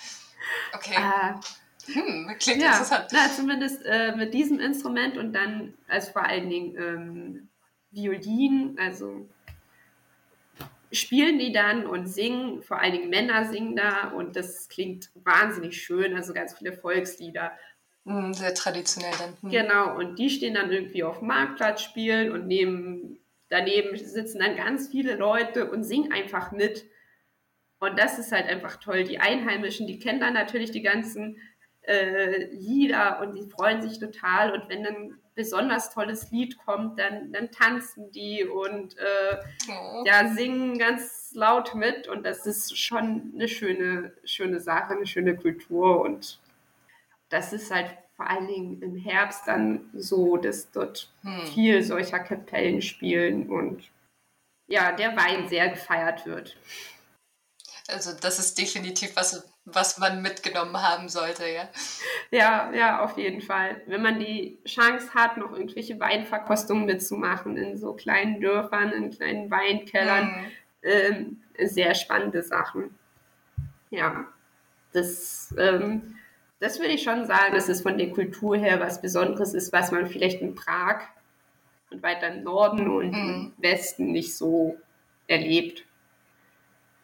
Okay. 0.74 0.94
äh, 0.94 1.92
hm, 1.92 2.34
klingt 2.38 2.62
ja, 2.62 2.72
interessant. 2.72 3.06
Na, 3.12 3.30
zumindest 3.30 3.84
äh, 3.84 4.14
mit 4.16 4.34
diesem 4.34 4.58
Instrument 4.60 5.16
und 5.16 5.32
dann 5.32 5.74
als 5.88 6.08
vor 6.08 6.24
allen 6.24 6.50
Dingen 6.50 6.76
ähm, 6.76 7.48
Violin, 7.90 8.76
also 8.78 9.28
spielen 10.92 11.38
die 11.38 11.52
dann 11.52 11.86
und 11.86 12.06
singen, 12.06 12.62
vor 12.62 12.80
allen 12.80 12.92
Dingen 12.92 13.10
Männer 13.10 13.44
singen 13.46 13.76
da 13.76 14.08
und 14.08 14.36
das 14.36 14.68
klingt 14.68 15.10
wahnsinnig 15.14 15.82
schön, 15.82 16.14
also 16.14 16.32
ganz 16.32 16.56
viele 16.56 16.72
Volkslieder. 16.72 17.52
Hm, 18.04 18.32
sehr 18.34 18.54
traditionell 18.54 19.12
dann. 19.18 19.36
Hm. 19.42 19.50
Genau, 19.50 19.96
und 19.96 20.18
die 20.18 20.30
stehen 20.30 20.54
dann 20.54 20.70
irgendwie 20.70 21.02
auf 21.02 21.18
dem 21.18 21.28
Marktplatz 21.28 21.82
spielen 21.82 22.32
und 22.32 22.46
neben, 22.46 23.18
daneben 23.48 23.96
sitzen 23.96 24.38
dann 24.38 24.56
ganz 24.56 24.88
viele 24.88 25.16
Leute 25.16 25.70
und 25.70 25.84
singen 25.84 26.12
einfach 26.12 26.52
mit. 26.52 26.86
Und 27.78 27.98
das 27.98 28.18
ist 28.18 28.32
halt 28.32 28.46
einfach 28.46 28.76
toll. 28.76 29.04
Die 29.04 29.18
Einheimischen, 29.18 29.86
die 29.86 29.98
kennen 29.98 30.20
dann 30.20 30.34
natürlich 30.34 30.70
die 30.70 30.82
ganzen 30.82 31.38
äh, 31.82 32.46
Lieder 32.52 33.20
und 33.20 33.34
die 33.34 33.48
freuen 33.50 33.82
sich 33.82 33.98
total. 33.98 34.52
Und 34.52 34.68
wenn 34.68 34.82
dann 34.82 35.18
besonders 35.36 35.92
tolles 35.92 36.30
Lied 36.30 36.58
kommt, 36.58 36.98
dann, 36.98 37.32
dann 37.32 37.50
tanzen 37.50 38.10
die 38.10 38.44
und 38.44 38.96
äh, 38.98 39.36
oh. 39.68 40.02
ja, 40.04 40.28
singen 40.28 40.78
ganz 40.78 41.30
laut 41.34 41.74
mit 41.74 42.08
und 42.08 42.24
das 42.24 42.46
ist 42.46 42.76
schon 42.76 43.32
eine 43.34 43.46
schöne, 43.46 44.14
schöne 44.24 44.58
Sache, 44.60 44.94
eine 44.94 45.06
schöne 45.06 45.36
Kultur 45.36 46.00
und 46.00 46.40
das 47.28 47.52
ist 47.52 47.70
halt 47.70 47.90
vor 48.16 48.30
allen 48.30 48.48
Dingen 48.48 48.82
im 48.82 48.96
Herbst 48.96 49.46
dann 49.46 49.90
so, 49.92 50.38
dass 50.38 50.70
dort 50.70 51.12
hm. 51.20 51.46
viel 51.48 51.82
solcher 51.82 52.18
Kapellen 52.18 52.80
spielen 52.80 53.50
und 53.50 53.90
ja, 54.68 54.92
der 54.92 55.14
Wein 55.16 55.48
sehr 55.48 55.68
gefeiert 55.68 56.24
wird. 56.26 56.56
Also 57.88 58.12
das 58.20 58.38
ist 58.38 58.58
definitiv 58.58 59.14
was, 59.14 59.48
was 59.64 59.98
man 59.98 60.20
mitgenommen 60.20 60.76
haben 60.76 61.08
sollte, 61.08 61.46
ja. 61.48 61.68
Ja, 62.32 62.72
ja, 62.72 63.00
auf 63.00 63.16
jeden 63.16 63.40
Fall. 63.40 63.80
Wenn 63.86 64.02
man 64.02 64.18
die 64.18 64.58
Chance 64.66 65.14
hat, 65.14 65.36
noch 65.36 65.52
irgendwelche 65.52 66.00
Weinverkostungen 66.00 66.86
mitzumachen 66.86 67.56
in 67.56 67.76
so 67.76 67.92
kleinen 67.92 68.40
Dörfern, 68.40 68.90
in 68.90 69.10
kleinen 69.10 69.50
Weinkellern, 69.50 70.26
mhm. 70.26 70.46
ähm, 70.82 71.42
sehr 71.64 71.94
spannende 71.94 72.42
Sachen. 72.42 72.94
Ja, 73.90 74.26
das, 74.92 75.54
ähm, 75.56 76.16
das 76.58 76.80
würde 76.80 76.92
ich 76.92 77.04
schon 77.04 77.24
sagen, 77.24 77.54
dass 77.54 77.68
es 77.68 77.82
von 77.82 77.98
der 77.98 78.10
Kultur 78.10 78.56
her 78.56 78.80
was 78.80 79.00
Besonderes 79.00 79.54
ist, 79.54 79.72
was 79.72 79.92
man 79.92 80.08
vielleicht 80.08 80.40
in 80.40 80.56
Prag 80.56 81.02
und 81.90 82.02
weiter 82.02 82.28
im 82.28 82.42
Norden 82.42 82.88
und 82.88 83.10
mhm. 83.12 83.14
im 83.14 83.52
Westen 83.58 84.10
nicht 84.10 84.36
so 84.36 84.76
erlebt. 85.28 85.84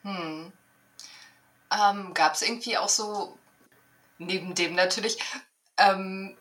Hm. 0.02 0.52
Ähm, 1.72 2.14
Gab 2.14 2.34
es 2.34 2.42
irgendwie 2.42 2.76
auch 2.76 2.88
so, 2.88 3.38
neben 4.18 4.54
dem 4.54 4.74
natürlich, 4.74 5.18
ähm, 5.78 6.36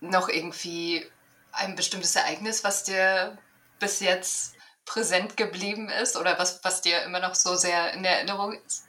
noch 0.00 0.28
irgendwie 0.28 1.04
ein 1.52 1.76
bestimmtes 1.76 2.14
Ereignis, 2.16 2.64
was 2.64 2.84
dir 2.84 3.38
bis 3.78 4.00
jetzt 4.00 4.54
präsent 4.84 5.36
geblieben 5.36 5.88
ist 5.88 6.16
oder 6.16 6.38
was, 6.38 6.62
was 6.64 6.80
dir 6.80 7.02
immer 7.02 7.20
noch 7.20 7.34
so 7.34 7.56
sehr 7.56 7.92
in 7.94 8.02
der 8.02 8.16
Erinnerung 8.16 8.58
ist? 8.66 8.86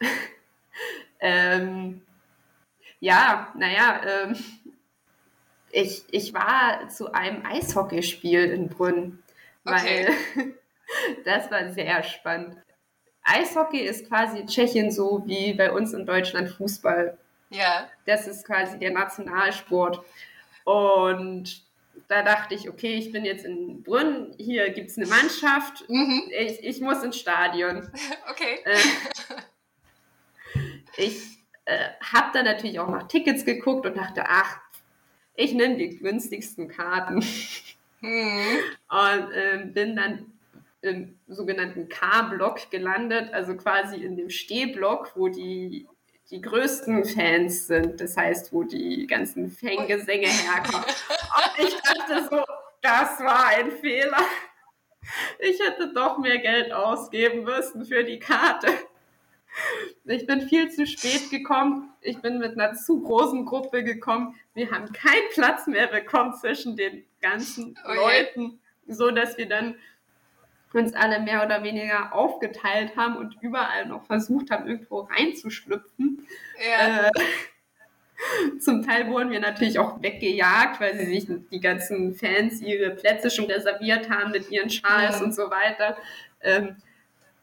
ähm, 1.20 2.02
ja, 3.00 3.52
naja, 3.56 4.00
ähm, 4.04 4.44
ich, 5.70 6.04
ich 6.10 6.34
war 6.34 6.88
zu 6.88 7.12
einem 7.12 7.44
Eishockeyspiel 7.46 8.50
in 8.50 8.68
Brünn, 8.68 9.22
okay. 9.64 10.08
weil 10.34 10.54
das 11.24 11.50
war 11.50 11.72
sehr 11.72 12.02
spannend. 12.02 12.56
Eishockey 13.30 13.80
ist 13.80 14.08
quasi 14.08 14.40
in 14.40 14.46
Tschechien 14.46 14.90
so 14.90 15.22
wie 15.26 15.54
bei 15.54 15.72
uns 15.72 15.92
in 15.92 16.06
Deutschland 16.06 16.50
Fußball. 16.50 17.16
Ja. 17.50 17.88
Das 18.06 18.26
ist 18.26 18.44
quasi 18.44 18.78
der 18.78 18.92
Nationalsport. 18.92 20.04
Und 20.64 21.62
da 22.08 22.22
dachte 22.22 22.54
ich, 22.54 22.68
okay, 22.68 22.94
ich 22.94 23.12
bin 23.12 23.24
jetzt 23.24 23.44
in 23.44 23.82
Brünn, 23.82 24.34
hier 24.36 24.70
gibt 24.70 24.90
es 24.90 24.98
eine 24.98 25.06
Mannschaft, 25.06 25.88
mhm. 25.88 26.22
ich, 26.36 26.64
ich 26.64 26.80
muss 26.80 27.02
ins 27.02 27.18
Stadion. 27.18 27.90
Okay. 28.30 28.60
Äh, 28.64 28.76
ich 30.96 31.38
äh, 31.66 31.90
habe 32.00 32.30
dann 32.32 32.44
natürlich 32.44 32.80
auch 32.80 32.88
nach 32.88 33.06
Tickets 33.08 33.44
geguckt 33.44 33.86
und 33.86 33.96
dachte, 33.96 34.24
ach, 34.26 34.60
ich 35.34 35.52
nehme 35.52 35.76
die 35.76 35.98
günstigsten 35.98 36.68
Karten. 36.68 37.22
Hm. 38.00 38.58
Und 38.88 39.32
äh, 39.32 39.66
bin 39.66 39.94
dann 39.96 40.32
im 40.82 41.18
sogenannten 41.26 41.88
K-Block 41.88 42.70
gelandet, 42.70 43.32
also 43.32 43.56
quasi 43.56 43.96
in 43.96 44.16
dem 44.16 44.30
Stehblock, 44.30 45.12
wo 45.14 45.28
die, 45.28 45.86
die 46.30 46.40
größten 46.40 47.04
Fans 47.04 47.66
sind. 47.66 48.00
Das 48.00 48.16
heißt, 48.16 48.52
wo 48.52 48.62
die 48.62 49.06
ganzen 49.06 49.50
Fangesänge 49.50 50.26
herkommen. 50.26 50.84
Und 50.84 51.66
ich 51.66 51.74
dachte 51.80 52.28
so, 52.30 52.44
das 52.80 53.20
war 53.20 53.48
ein 53.48 53.70
Fehler. 53.70 54.24
Ich 55.38 55.60
hätte 55.60 55.92
doch 55.92 56.18
mehr 56.18 56.38
Geld 56.38 56.72
ausgeben 56.72 57.44
müssen 57.44 57.84
für 57.84 58.04
die 58.04 58.18
Karte. 58.18 58.68
Ich 60.04 60.26
bin 60.26 60.42
viel 60.42 60.70
zu 60.70 60.86
spät 60.86 61.30
gekommen. 61.30 61.92
Ich 62.00 62.18
bin 62.18 62.38
mit 62.38 62.58
einer 62.58 62.74
zu 62.74 63.02
großen 63.02 63.44
Gruppe 63.44 63.82
gekommen. 63.82 64.36
Wir 64.54 64.70
haben 64.70 64.92
keinen 64.92 65.28
Platz 65.32 65.66
mehr 65.66 65.88
bekommen 65.88 66.34
zwischen 66.34 66.76
den 66.76 67.04
ganzen 67.20 67.78
oh 67.84 67.92
Leuten, 67.92 68.60
so 68.86 69.10
dass 69.10 69.36
wir 69.38 69.48
dann 69.48 69.76
uns 70.72 70.94
alle 70.94 71.20
mehr 71.20 71.44
oder 71.44 71.62
weniger 71.62 72.14
aufgeteilt 72.14 72.96
haben 72.96 73.16
und 73.16 73.36
überall 73.40 73.86
noch 73.86 74.06
versucht 74.06 74.50
haben, 74.50 74.68
irgendwo 74.68 75.00
reinzuschlüpfen. 75.00 76.26
Ja. 76.58 77.08
Äh, 77.08 77.10
zum 78.60 78.86
Teil 78.86 79.08
wurden 79.08 79.30
wir 79.30 79.40
natürlich 79.40 79.78
auch 79.78 80.00
weggejagt, 80.02 80.80
weil 80.80 80.96
sie 80.98 81.06
sich 81.06 81.26
die 81.50 81.60
ganzen 81.60 82.14
Fans 82.14 82.60
ihre 82.60 82.90
Plätze 82.90 83.30
schon 83.30 83.46
reserviert 83.46 84.10
haben 84.10 84.30
mit 84.30 84.50
ihren 84.50 84.70
Schals 84.70 85.18
mhm. 85.18 85.26
und 85.26 85.34
so 85.34 85.50
weiter. 85.50 85.96
Ähm, 86.40 86.76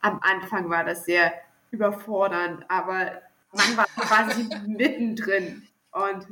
am 0.01 0.19
Anfang 0.21 0.69
war 0.69 0.83
das 0.83 1.05
sehr 1.05 1.33
überfordernd, 1.71 2.63
aber 2.69 3.21
man 3.51 3.77
war 3.77 3.85
quasi 3.85 4.47
mittendrin. 4.67 5.67
Und 5.91 6.25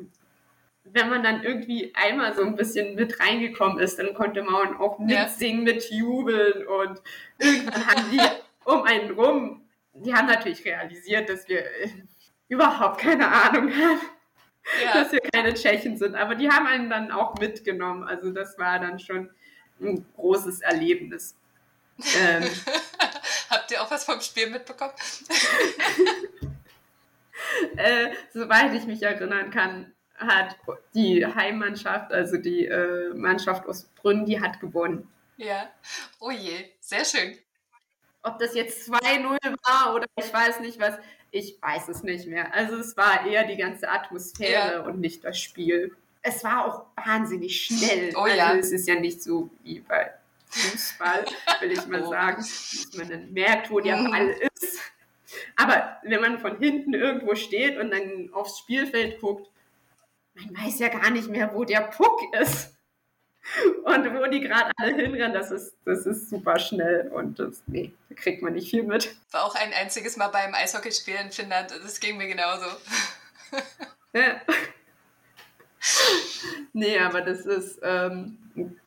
wenn 0.86 1.10
man 1.10 1.24
dann 1.24 1.44
irgendwie 1.44 1.94
einmal 1.96 2.34
so 2.36 2.44
ein 2.44 2.56
bisschen 2.56 2.96
mit 2.96 3.20
reingekommen 3.20 3.80
ist, 3.80 3.98
dann 3.98 4.14
konnte 4.14 4.44
man 4.44 4.78
auch 4.78 5.00
mitsingen, 5.00 5.68
ja. 5.68 5.74
mitjubeln 5.74 6.68
und 6.68 7.02
irgendwann 7.40 7.88
haben 7.88 8.12
die 8.12 8.22
um 8.66 8.84
einen 8.84 9.12
rum, 9.12 9.62
die 9.94 10.14
haben 10.14 10.28
natürlich 10.28 10.64
realisiert, 10.64 11.30
dass 11.30 11.48
wir 11.48 11.60
äh, 11.60 11.90
überhaupt 12.48 13.00
keine 13.00 13.28
Ahnung 13.28 13.72
haben, 13.72 14.00
ja. 14.84 14.94
dass 14.94 15.12
wir 15.12 15.22
keine 15.22 15.54
Tschechen 15.54 15.98
sind, 15.98 16.16
aber 16.16 16.36
die 16.36 16.50
haben 16.50 16.68
einen 16.68 16.90
dann 16.90 17.12
auch 17.12 17.38
mitgenommen. 17.40 18.04
Also 18.04 18.32
das 18.32 18.58
war 18.58 18.80
dann 18.80 19.00
schon 19.00 19.30
ein 19.82 20.06
großes 20.16 20.62
Erlebnis. 20.62 21.36
Ähm, 22.20 22.44
Habt 23.50 23.72
ihr 23.72 23.82
auch 23.82 23.90
was 23.90 24.06
vom 24.06 24.22
Spiel 24.22 24.50
mitbekommen? 24.50 24.94
äh, 27.78 28.10
soweit 28.34 28.74
ich 28.74 28.86
mich 28.86 29.02
erinnern 29.02 29.50
kann, 29.50 29.95
hat 30.18 30.58
die 30.94 31.26
Heimmannschaft, 31.26 32.12
also 32.12 32.38
die 32.38 32.66
äh, 32.66 33.14
Mannschaft 33.14 33.68
aus 33.68 33.86
Brünn, 33.96 34.26
die 34.26 34.40
hat 34.40 34.60
gewonnen. 34.60 35.08
Ja, 35.38 35.70
oh 36.20 36.32
je, 36.32 36.70
sehr 36.80 37.04
schön. 37.04 37.38
Ob 38.24 38.40
das 38.40 38.56
jetzt 38.56 38.90
2-0 38.90 39.38
war 39.64 39.94
oder 39.94 40.08
ich 40.16 40.34
weiß 40.34 40.62
nicht 40.62 40.80
was, 40.80 40.98
ich 41.32 41.58
weiß 41.62 41.90
es 41.90 42.04
nicht 42.04 42.28
mehr. 42.28 42.54
Also 42.54 42.78
es 42.78 42.96
war 42.96 43.26
eher 43.28 43.46
die 43.46 43.58
ganze 43.58 43.90
Atmosphäre 43.90 44.74
ja. 44.76 44.80
und 44.82 45.00
nicht 45.00 45.24
das 45.26 45.40
Spiel. 45.40 45.96
Es 46.22 46.44
war 46.44 46.66
auch 46.66 46.86
wahnsinnig 47.06 47.66
schnell. 47.66 48.14
Oh 48.16 48.22
also 48.22 48.36
ja. 48.38 48.56
Es 48.56 48.72
ist 48.72 48.88
ja 48.88 48.96
nicht 48.96 49.22
so 49.22 49.50
wie 49.64 49.82
bei 49.82 50.12
Fußball, 50.48 51.26
will 51.60 51.72
ich 51.72 51.86
mal 51.88 52.02
oh. 52.06 52.10
sagen, 52.10 52.38
dass 52.38 52.90
man 52.98 53.10
dann 53.10 53.34
merkt, 53.34 53.70
wo 53.70 53.80
der 53.80 53.98
mhm. 53.98 54.12
Ball 54.12 54.30
ist. 54.30 54.80
Aber 55.58 55.98
wenn 56.04 56.22
man 56.22 56.40
von 56.40 56.58
hinten 56.58 56.94
irgendwo 56.94 57.36
steht 57.36 57.78
und 57.78 57.92
dann 57.92 58.30
aufs 58.34 58.60
Spielfeld 58.60 59.20
guckt, 59.20 59.50
man 60.36 60.66
weiß 60.66 60.80
ja 60.80 60.90
gar 60.90 61.10
nicht 61.10 61.30
mehr, 61.30 61.54
wo 61.54 61.64
der 61.64 61.82
Puck 61.82 62.22
ist. 62.40 62.74
Und 63.84 64.14
wo 64.16 64.26
die 64.26 64.40
gerade 64.40 64.72
alle 64.78 64.96
hinrennen, 64.96 65.34
das 65.34 65.52
ist, 65.52 65.76
das 65.86 66.08
ist 66.08 66.32
super 66.32 66.58
schnell 66.58 67.12
und 67.14 67.38
das, 67.38 67.62
nee, 67.68 67.94
da 68.10 68.16
kriegt 68.16 68.42
man 68.42 68.54
nicht 68.54 68.72
viel 68.72 68.82
mit. 68.82 69.16
War 69.32 69.44
auch 69.44 69.54
ein 69.54 69.72
einziges 69.72 70.18
Mal 70.18 70.30
beim 70.30 70.56
Eishockeyspiel 70.56 71.16
in 71.24 71.32
Finnland, 71.32 71.70
das 71.70 72.00
ging 72.00 72.18
mir 72.18 72.28
genauso. 72.28 72.66
Ja. 74.14 74.42
Nee, 76.74 76.98
aber 77.00 77.22
das 77.22 77.46
ist, 77.46 77.80
ähm, 77.84 78.38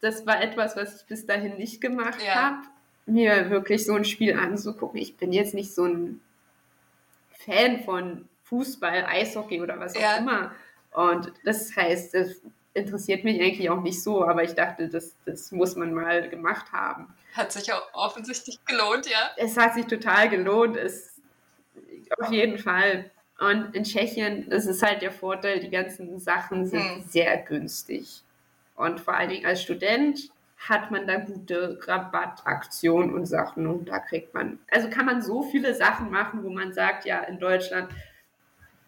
das 0.01 0.27
war 0.27 0.43
etwas, 0.43 0.75
was 0.75 1.03
ich 1.03 1.07
bis 1.07 1.27
dahin 1.27 1.57
nicht 1.57 1.81
gemacht 1.81 2.19
ja. 2.25 2.35
habe, 2.35 2.67
mir 3.07 3.51
wirklich 3.51 3.85
so 3.85 3.95
ein 3.95 4.05
Spiel 4.05 4.37
anzugucken. 4.37 4.99
Ich 4.99 5.17
bin 5.17 5.33
jetzt 5.33 5.55
nicht 5.55 5.75
so 5.75 5.85
ein 5.85 6.21
Fan 7.31 7.85
von 7.85 8.29
Fußball, 8.45 9.05
Eishockey 9.07 9.61
oder 9.61 9.79
was 9.79 9.95
ja. 9.95 10.15
auch 10.15 10.19
immer. 10.21 10.53
Und 10.92 11.33
das 11.44 11.74
heißt, 11.77 12.14
das 12.14 12.40
interessiert 12.74 13.24
mich 13.24 13.40
eigentlich 13.40 13.70
auch 13.70 13.83
nicht 13.83 14.03
so, 14.03 14.24
aber 14.24 14.44
ich 14.44 14.55
dachte, 14.55 14.88
das, 14.88 15.16
das 15.24 15.53
muss 15.53 15.77
man 15.77 15.92
mal 15.92 16.29
gemacht 16.29 16.72
haben. 16.72 17.14
Hat 17.35 17.53
sich 17.53 17.72
auch 17.72 17.83
offensichtlich 17.92 18.64
gelohnt, 18.64 19.09
ja? 19.09 19.31
Es 19.37 19.57
hat 19.57 19.74
sich 19.74 19.87
total 19.87 20.29
gelohnt, 20.29 20.77
es, 20.77 21.20
auf 22.18 22.33
jeden 22.33 22.59
Fall. 22.59 23.11
Und 23.38 23.74
in 23.74 23.85
Tschechien, 23.85 24.48
das 24.51 24.66
ist 24.66 24.83
halt 24.83 25.03
der 25.03 25.12
Vorteil, 25.12 25.61
die 25.61 25.70
ganzen 25.70 26.18
Sachen 26.18 26.66
sind 26.66 26.83
hm. 26.83 27.05
sehr 27.07 27.37
günstig. 27.38 28.22
Und 28.74 29.01
vor 29.01 29.14
allen 29.14 29.29
Dingen 29.29 29.46
als 29.46 29.62
Student 29.62 30.31
hat 30.59 30.90
man 30.90 31.07
da 31.07 31.18
gute 31.18 31.79
Rabattaktionen 31.87 33.14
und 33.14 33.27
Sachen 33.27 33.66
und 33.66 33.88
da 33.88 34.01
kriegt 34.01 34.35
man, 34.35 34.59
also 34.70 34.90
kann 34.90 35.07
man 35.07 35.22
so 35.22 35.42
viele 35.42 35.74
Sachen 35.74 36.11
machen, 36.11 36.42
wo 36.42 36.51
man 36.51 36.72
sagt, 36.72 37.05
ja, 37.05 37.20
in 37.20 37.38
Deutschland 37.38 37.88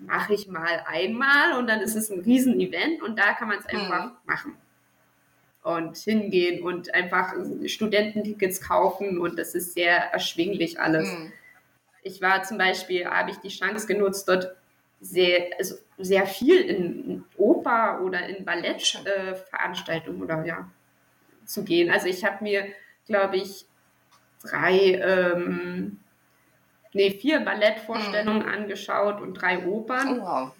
mache 0.00 0.34
ich 0.34 0.48
mal 0.48 0.82
einmal 0.86 1.58
und 1.58 1.68
dann 1.68 1.80
ist 1.80 1.94
es 1.94 2.10
ein 2.10 2.20
Riesenevent 2.20 3.02
und 3.02 3.18
da 3.18 3.34
kann 3.34 3.48
man 3.48 3.58
es 3.58 3.66
einfach 3.66 4.06
mhm. 4.06 4.16
machen 4.24 4.56
und 5.62 5.96
hingehen 5.98 6.62
und 6.62 6.94
einfach 6.94 7.34
Studententickets 7.66 8.60
kaufen 8.60 9.18
und 9.18 9.38
das 9.38 9.54
ist 9.54 9.74
sehr 9.74 9.96
erschwinglich 10.12 10.80
alles. 10.80 11.08
Mhm. 11.08 11.32
Ich 12.02 12.22
war 12.22 12.42
zum 12.44 12.56
Beispiel, 12.56 13.04
habe 13.04 13.30
ich 13.30 13.36
die 13.38 13.48
Chance 13.48 13.86
genutzt, 13.86 14.26
dort 14.26 14.56
sehr, 15.00 15.50
also 15.58 15.76
sehr 15.98 16.26
viel 16.26 16.60
in 16.60 17.24
Oper 17.36 18.00
oder 18.02 18.26
in 18.26 18.44
Ballettveranstaltungen 18.44 20.20
äh, 20.20 20.24
oder 20.24 20.44
ja 20.46 20.70
zu 21.44 21.64
gehen. 21.64 21.90
Also 21.90 22.06
ich 22.06 22.24
habe 22.24 22.42
mir, 22.42 22.66
glaube 23.06 23.36
ich, 23.36 23.66
drei 24.42 24.94
ähm, 24.94 25.98
nee, 26.92 27.10
vier 27.10 27.40
Ballettvorstellungen 27.40 28.42
mhm. 28.42 28.52
angeschaut 28.52 29.20
und 29.20 29.34
drei 29.34 29.66
Opern. 29.66 30.20
Oh, 30.20 30.24
wow. 30.24 30.52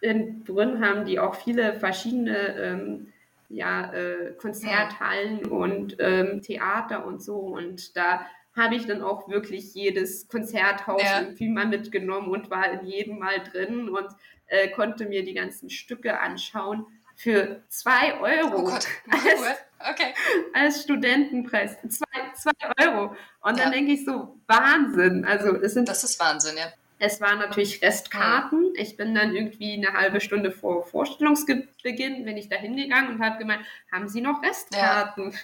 In 0.00 0.44
Brünn 0.44 0.84
haben 0.84 1.04
die 1.04 1.18
auch 1.18 1.34
viele 1.34 1.74
verschiedene 1.74 2.56
ähm, 2.56 3.12
ja, 3.48 3.92
äh, 3.92 4.32
Konzerthallen 4.38 5.42
mhm. 5.42 5.52
und 5.52 5.96
ähm, 5.98 6.40
Theater 6.40 7.04
und 7.04 7.22
so. 7.22 7.36
Und 7.36 7.96
da 7.96 8.26
habe 8.56 8.76
ich 8.76 8.86
dann 8.86 9.02
auch 9.02 9.28
wirklich 9.28 9.74
jedes 9.74 10.28
Konzerthaus 10.28 11.02
ja. 11.02 11.20
irgendwie 11.20 11.48
mal 11.48 11.66
mitgenommen 11.66 12.28
und 12.28 12.50
war 12.50 12.70
in 12.70 12.86
jedem 12.86 13.18
Mal 13.18 13.40
drin 13.40 13.88
und 13.88 14.08
äh, 14.46 14.68
konnte 14.68 15.06
mir 15.06 15.24
die 15.24 15.34
ganzen 15.34 15.70
Stücke 15.70 16.18
anschauen 16.18 16.86
für 17.14 17.62
zwei 17.68 18.18
Euro. 18.20 18.62
Oh 18.62 18.64
Gott, 18.64 18.86
als, 19.10 19.60
okay. 19.90 20.14
Als 20.52 20.82
Studentenpreis. 20.82 21.76
Zwei, 21.88 22.32
zwei 22.34 22.86
Euro. 22.86 23.16
Und 23.42 23.56
ja. 23.56 23.64
dann 23.64 23.72
denke 23.72 23.92
ich 23.92 24.04
so, 24.04 24.36
Wahnsinn. 24.46 25.24
Also 25.24 25.56
es 25.56 25.74
sind. 25.74 25.88
Das 25.88 26.04
ist 26.04 26.18
Wahnsinn, 26.20 26.56
ja. 26.56 26.72
Es 27.02 27.18
waren 27.22 27.38
natürlich 27.38 27.80
Restkarten. 27.80 28.74
Ich 28.76 28.98
bin 28.98 29.14
dann 29.14 29.34
irgendwie 29.34 29.72
eine 29.72 29.98
halbe 29.98 30.20
Stunde 30.20 30.52
vor 30.52 30.84
Vorstellungsbeginn, 30.84 32.26
bin 32.26 32.36
ich 32.36 32.50
da 32.50 32.56
hingegangen 32.56 33.14
und 33.14 33.24
habe 33.24 33.38
gemeint, 33.38 33.64
haben 33.90 34.06
Sie 34.06 34.20
noch 34.20 34.42
Restkarten? 34.42 35.30
Ja. 35.30 35.38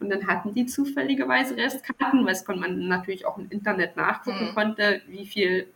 Und 0.00 0.10
dann 0.10 0.26
hatten 0.26 0.52
die 0.52 0.66
zufälligerweise 0.66 1.56
Restkarten, 1.56 2.26
weil 2.26 2.34
es 2.34 2.44
konnte 2.44 2.60
man 2.60 2.88
natürlich 2.88 3.24
auch 3.24 3.38
im 3.38 3.48
Internet 3.48 3.96
nachgucken 3.96 4.50
mhm. 4.50 4.54
konnte, 4.54 5.00
wie 5.06 5.26
viel 5.26 5.68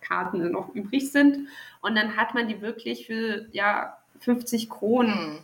Karten 0.00 0.50
noch 0.50 0.74
übrig 0.74 1.12
sind. 1.12 1.46
Und 1.80 1.94
dann 1.94 2.16
hat 2.16 2.34
man 2.34 2.48
die 2.48 2.60
wirklich 2.60 3.06
für 3.06 3.46
ja 3.52 3.96
50 4.18 4.68
Kronen 4.68 5.14
hm. 5.14 5.38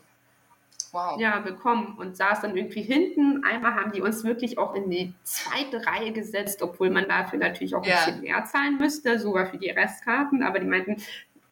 Wow. 0.99 1.21
ja, 1.21 1.39
bekommen 1.41 1.97
und 1.99 2.17
saß 2.17 2.41
dann 2.41 2.57
irgendwie 2.57 2.83
hinten. 2.83 3.45
Einmal 3.45 3.75
haben 3.75 3.93
die 3.93 4.01
uns 4.01 4.25
wirklich 4.25 4.59
auch 4.59 4.75
in 4.75 4.91
die 4.91 5.13
zweite 5.23 5.87
Reihe 5.87 6.13
gesetzt, 6.13 6.63
obwohl 6.63 6.91
man 6.91 7.09
dafür 7.09 7.39
natürlich 7.39 7.75
auch 7.75 7.83
ein 7.83 7.89
ja. 7.89 8.05
bisschen 8.05 8.21
mehr 8.21 8.45
zahlen 8.45 8.77
müsste, 8.79 9.19
sogar 9.19 9.47
für 9.47 9.59
die 9.59 9.71
Restkarten. 9.71 10.43
Aber 10.43 10.59
die 10.59 10.67
meinten, 10.67 10.97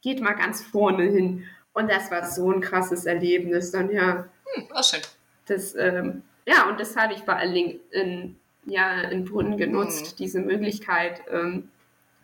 geht 0.03 0.21
mal 0.21 0.35
ganz 0.35 0.63
vorne 0.63 1.05
hin. 1.05 1.45
Und 1.73 1.91
das 1.91 2.11
war 2.11 2.25
so 2.25 2.51
ein 2.51 2.61
krasses 2.61 3.07
Erlebnis 3.07 3.71
dann, 3.71 3.91
ja. 3.91 4.27
Hm, 4.55 4.69
war 4.71 4.83
schön. 4.83 5.01
Das, 5.47 5.75
ähm, 5.75 6.23
ja, 6.47 6.69
und 6.69 6.79
das 6.81 6.97
habe 6.97 7.15
ich 7.15 7.21
vor 7.21 7.37
allen 7.37 7.55
Dingen 7.55 7.81
in, 7.91 8.37
ja, 8.65 9.03
in 9.03 9.25
Brunnen 9.25 9.57
genutzt, 9.57 10.13
mhm. 10.13 10.17
diese 10.19 10.41
Möglichkeit, 10.41 11.23
ähm, 11.31 11.71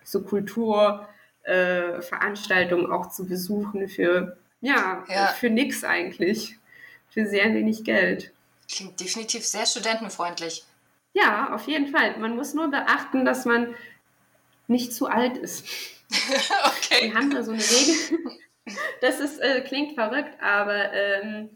so 0.05 0.23
Kulturveranstaltungen 0.23 2.87
äh, 2.87 2.93
auch 2.93 3.11
zu 3.11 3.27
besuchen 3.27 3.89
für 3.89 4.37
ja, 4.63 5.05
ja. 5.09 5.27
für 5.27 5.51
nix 5.51 5.85
eigentlich. 5.85 6.57
Für 7.13 7.27
sehr 7.27 7.53
wenig 7.55 7.85
Geld. 7.85 8.33
Klingt 8.71 8.99
definitiv 8.99 9.47
sehr 9.47 9.67
studentenfreundlich. 9.67 10.65
Ja, 11.13 11.55
auf 11.55 11.67
jeden 11.67 11.89
Fall. 11.89 12.19
Man 12.19 12.37
muss 12.37 12.55
nur 12.55 12.71
beachten, 12.71 13.25
dass 13.25 13.45
man 13.45 13.75
nicht 14.67 14.95
zu 14.95 15.07
alt 15.07 15.37
ist. 15.37 15.67
okay. 16.11 17.09
Wir 17.09 17.15
haben 17.15 17.31
da 17.31 17.43
so 17.43 17.53
eine 17.53 17.63
Regel. 17.63 18.39
das 19.03 19.21
ist, 19.21 19.39
äh, 19.41 19.61
klingt 19.61 19.95
verrückt, 19.95 20.41
aber 20.41 20.93
ähm, 20.93 21.51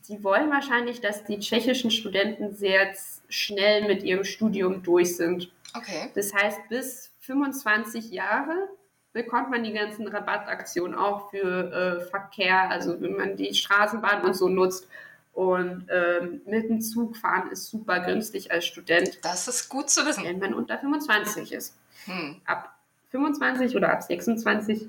sie 0.00 0.24
wollen 0.24 0.50
wahrscheinlich, 0.50 1.00
dass 1.00 1.24
die 1.24 1.38
tschechischen 1.38 1.90
Studenten 1.90 2.54
sehr 2.54 2.94
schnell 3.28 3.86
mit 3.86 4.02
ihrem 4.02 4.24
Studium 4.24 4.82
durch 4.82 5.16
sind. 5.16 5.52
Okay. 5.76 6.10
Das 6.14 6.32
heißt, 6.32 6.60
bis 6.70 7.12
25 7.20 8.10
Jahre 8.10 8.68
bekommt 9.12 9.50
man 9.50 9.62
die 9.62 9.72
ganzen 9.72 10.08
Rabattaktionen 10.08 10.96
auch 10.96 11.30
für 11.30 11.72
äh, 11.72 12.00
Verkehr, 12.00 12.70
also 12.70 13.00
wenn 13.00 13.16
man 13.16 13.36
die 13.36 13.54
Straßenbahn 13.54 14.22
und 14.22 14.34
so 14.34 14.48
nutzt. 14.48 14.88
Und 15.32 15.86
ähm, 15.90 16.42
mit 16.46 16.68
dem 16.68 16.80
Zug 16.82 17.16
fahren 17.16 17.50
ist 17.50 17.70
super 17.70 18.00
günstig 18.00 18.52
als 18.52 18.66
Student. 18.66 19.18
Das 19.22 19.48
ist 19.48 19.68
gut 19.70 19.88
zu 19.88 20.04
wissen. 20.04 20.24
Wenn 20.24 20.38
man 20.38 20.52
unter 20.52 20.78
25 20.78 21.52
ist. 21.52 21.78
Hm. 22.04 22.40
Ab 22.44 22.74
25 23.10 23.74
oder 23.74 23.92
ab 23.92 24.02
26 24.02 24.88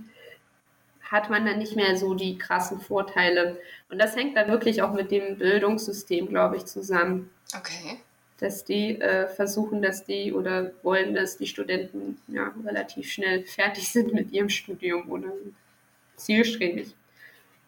hat 1.02 1.30
man 1.30 1.46
dann 1.46 1.60
nicht 1.60 1.76
mehr 1.76 1.96
so 1.96 2.14
die 2.14 2.38
krassen 2.38 2.82
Vorteile. 2.82 3.60
Und 3.90 4.00
das 4.00 4.16
hängt 4.16 4.36
dann 4.36 4.50
wirklich 4.50 4.82
auch 4.82 4.92
mit 4.92 5.12
dem 5.12 5.38
Bildungssystem, 5.38 6.28
glaube 6.28 6.58
ich, 6.58 6.66
zusammen. 6.66 7.30
Okay. 7.56 8.00
Dass 8.44 8.66
die 8.66 9.00
äh, 9.00 9.30
versuchen, 9.30 9.82
dass 9.82 10.04
die 10.04 10.34
oder 10.34 10.74
wollen, 10.84 11.16
dass 11.16 11.38
die 11.38 11.48
Studenten 11.48 12.22
ja, 12.28 12.54
relativ 12.66 13.10
schnell 13.10 13.46
fertig 13.46 13.90
sind 13.90 14.14
mit 14.14 14.34
ihrem 14.34 14.50
Studium 14.50 15.10
oder 15.10 15.30
zielstrebig. 16.18 16.94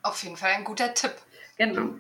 Auf 0.04 0.22
jeden 0.22 0.36
Fall 0.36 0.52
ein 0.52 0.66
guter 0.66 0.94
Tipp. 0.94 1.14
Genau. 1.56 1.96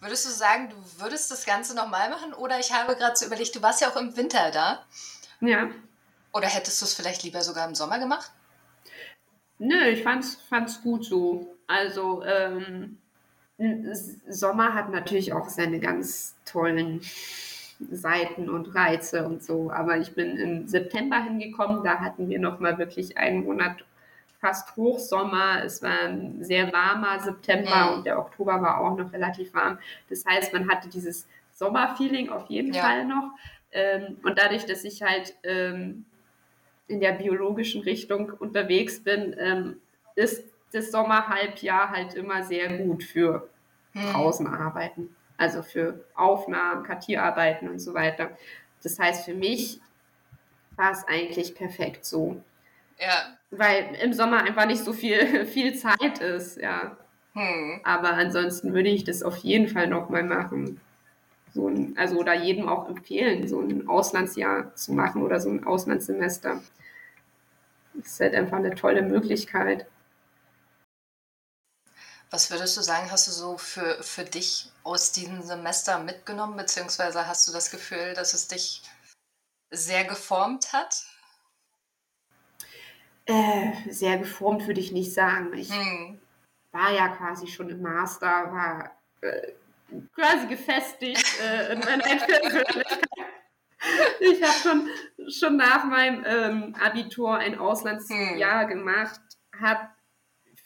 Würdest 0.00 0.24
du 0.24 0.30
sagen, 0.30 0.70
du 0.70 1.02
würdest 1.02 1.30
das 1.30 1.44
Ganze 1.44 1.76
nochmal 1.76 2.08
machen? 2.08 2.32
Oder 2.32 2.58
ich 2.58 2.72
habe 2.72 2.96
gerade 2.96 3.16
so 3.16 3.26
überlegt, 3.26 3.54
du 3.54 3.60
warst 3.60 3.82
ja 3.82 3.90
auch 3.90 3.96
im 3.96 4.16
Winter 4.16 4.50
da. 4.50 4.86
Ja. 5.42 5.68
Oder 6.32 6.48
hättest 6.48 6.80
du 6.80 6.86
es 6.86 6.94
vielleicht 6.94 7.22
lieber 7.22 7.42
sogar 7.42 7.68
im 7.68 7.74
Sommer 7.74 7.98
gemacht? 7.98 8.32
Nö, 9.58 9.88
ich 9.88 10.02
fand's, 10.02 10.38
fand's 10.48 10.80
gut 10.80 11.04
so. 11.04 11.54
Also, 11.66 12.24
ähm, 12.24 12.96
Sommer 14.28 14.74
hat 14.74 14.90
natürlich 14.90 15.32
auch 15.32 15.48
seine 15.48 15.80
ganz 15.80 16.34
tollen 16.44 17.00
Seiten 17.90 18.48
und 18.48 18.74
Reize 18.74 19.26
und 19.26 19.42
so. 19.42 19.70
Aber 19.70 19.98
ich 19.98 20.14
bin 20.14 20.36
im 20.36 20.68
September 20.68 21.22
hingekommen, 21.22 21.82
da 21.84 22.00
hatten 22.00 22.28
wir 22.28 22.38
nochmal 22.38 22.78
wirklich 22.78 23.16
einen 23.16 23.44
Monat 23.44 23.84
fast 24.40 24.76
Hochsommer. 24.76 25.62
Es 25.64 25.82
war 25.82 26.08
ein 26.08 26.42
sehr 26.42 26.72
warmer 26.72 27.20
September 27.20 27.86
mhm. 27.86 27.94
und 27.94 28.06
der 28.06 28.18
Oktober 28.18 28.60
war 28.62 28.80
auch 28.80 28.96
noch 28.96 29.12
relativ 29.12 29.52
warm. 29.54 29.78
Das 30.08 30.24
heißt, 30.24 30.52
man 30.52 30.68
hatte 30.68 30.88
dieses 30.88 31.26
Sommerfeeling 31.52 32.30
auf 32.30 32.48
jeden 32.48 32.72
ja. 32.72 32.82
Fall 32.82 33.04
noch. 33.04 33.32
Ähm, 33.72 34.16
und 34.22 34.38
dadurch, 34.38 34.66
dass 34.66 34.84
ich 34.84 35.02
halt 35.02 35.34
ähm, 35.44 36.04
in 36.88 37.00
der 37.00 37.12
biologischen 37.12 37.82
Richtung 37.82 38.32
unterwegs 38.38 39.02
bin, 39.02 39.36
ähm, 39.38 39.80
ist 40.16 40.44
das 40.72 40.90
Sommerhalbjahr 40.90 41.90
halt 41.90 42.14
immer 42.14 42.42
sehr 42.42 42.78
gut 42.78 43.02
für 43.02 43.48
draußen 43.94 44.46
arbeiten. 44.46 45.14
Also 45.36 45.62
für 45.62 46.04
Aufnahmen, 46.14 46.84
Kartierarbeiten 46.84 47.68
und 47.68 47.78
so 47.78 47.94
weiter. 47.94 48.30
Das 48.82 48.98
heißt, 48.98 49.24
für 49.24 49.34
mich 49.34 49.80
war 50.76 50.92
es 50.92 51.04
eigentlich 51.08 51.54
perfekt 51.54 52.04
so. 52.04 52.42
Ja. 52.98 53.36
Weil 53.50 53.96
im 54.02 54.12
Sommer 54.12 54.42
einfach 54.44 54.66
nicht 54.66 54.84
so 54.84 54.92
viel, 54.92 55.46
viel 55.46 55.74
Zeit 55.74 56.18
ist, 56.20 56.58
ja. 56.58 56.96
Hm. 57.34 57.80
Aber 57.84 58.12
ansonsten 58.14 58.74
würde 58.74 58.88
ich 58.88 59.04
das 59.04 59.22
auf 59.22 59.38
jeden 59.38 59.68
Fall 59.68 59.86
nochmal 59.86 60.24
machen. 60.24 60.80
So 61.52 61.68
ein, 61.68 61.94
also 61.96 62.18
oder 62.18 62.34
jedem 62.34 62.68
auch 62.68 62.88
empfehlen, 62.88 63.48
so 63.48 63.60
ein 63.60 63.88
Auslandsjahr 63.88 64.74
zu 64.74 64.92
machen 64.92 65.22
oder 65.22 65.40
so 65.40 65.50
ein 65.50 65.64
Auslandssemester. 65.64 66.62
Das 67.94 68.06
ist 68.06 68.20
halt 68.20 68.34
einfach 68.34 68.58
eine 68.58 68.74
tolle 68.74 69.02
Möglichkeit. 69.02 69.86
Was 72.30 72.50
würdest 72.52 72.76
du 72.76 72.80
sagen, 72.80 73.10
hast 73.10 73.26
du 73.26 73.32
so 73.32 73.58
für, 73.58 74.00
für 74.02 74.24
dich 74.24 74.70
aus 74.84 75.10
diesem 75.10 75.42
Semester 75.42 75.98
mitgenommen, 75.98 76.56
beziehungsweise 76.56 77.26
hast 77.26 77.48
du 77.48 77.52
das 77.52 77.72
Gefühl, 77.72 78.14
dass 78.14 78.34
es 78.34 78.46
dich 78.46 78.82
sehr 79.70 80.04
geformt 80.04 80.72
hat? 80.72 81.06
Äh, 83.26 83.72
sehr 83.90 84.18
geformt 84.18 84.66
würde 84.68 84.80
ich 84.80 84.92
nicht 84.92 85.12
sagen. 85.12 85.52
Ich 85.54 85.72
hm. 85.72 86.20
war 86.70 86.92
ja 86.92 87.08
quasi 87.08 87.48
schon 87.48 87.68
im 87.68 87.82
Master, 87.82 88.26
war 88.26 88.90
äh, 89.22 89.52
quasi 90.14 90.46
gefestigt 90.46 91.40
äh, 91.40 91.72
in 91.72 91.80
meiner 91.80 92.02
Persönlichkeit. 92.02 93.08
Ich 94.20 94.42
habe 94.42 94.52
schon, 94.52 94.88
schon 95.30 95.56
nach 95.56 95.84
meinem 95.84 96.24
ähm, 96.26 96.76
Abitur 96.80 97.38
ein 97.38 97.58
Auslandsjahr 97.58 98.62
hm. 98.62 98.68
gemacht, 98.68 99.20
habe 99.58 99.88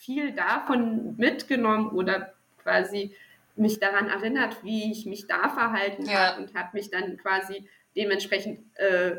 viel 0.04 0.32
davon 0.32 1.16
mitgenommen 1.16 1.90
oder 1.90 2.34
quasi 2.62 3.14
mich 3.56 3.78
daran 3.78 4.08
erinnert, 4.08 4.62
wie 4.64 4.90
ich 4.90 5.06
mich 5.06 5.26
da 5.26 5.48
verhalten 5.48 6.06
ja. 6.06 6.30
habe 6.30 6.42
und 6.42 6.54
habe 6.54 6.70
mich 6.72 6.90
dann 6.90 7.16
quasi 7.16 7.68
dementsprechend 7.96 8.60
äh, 8.78 9.16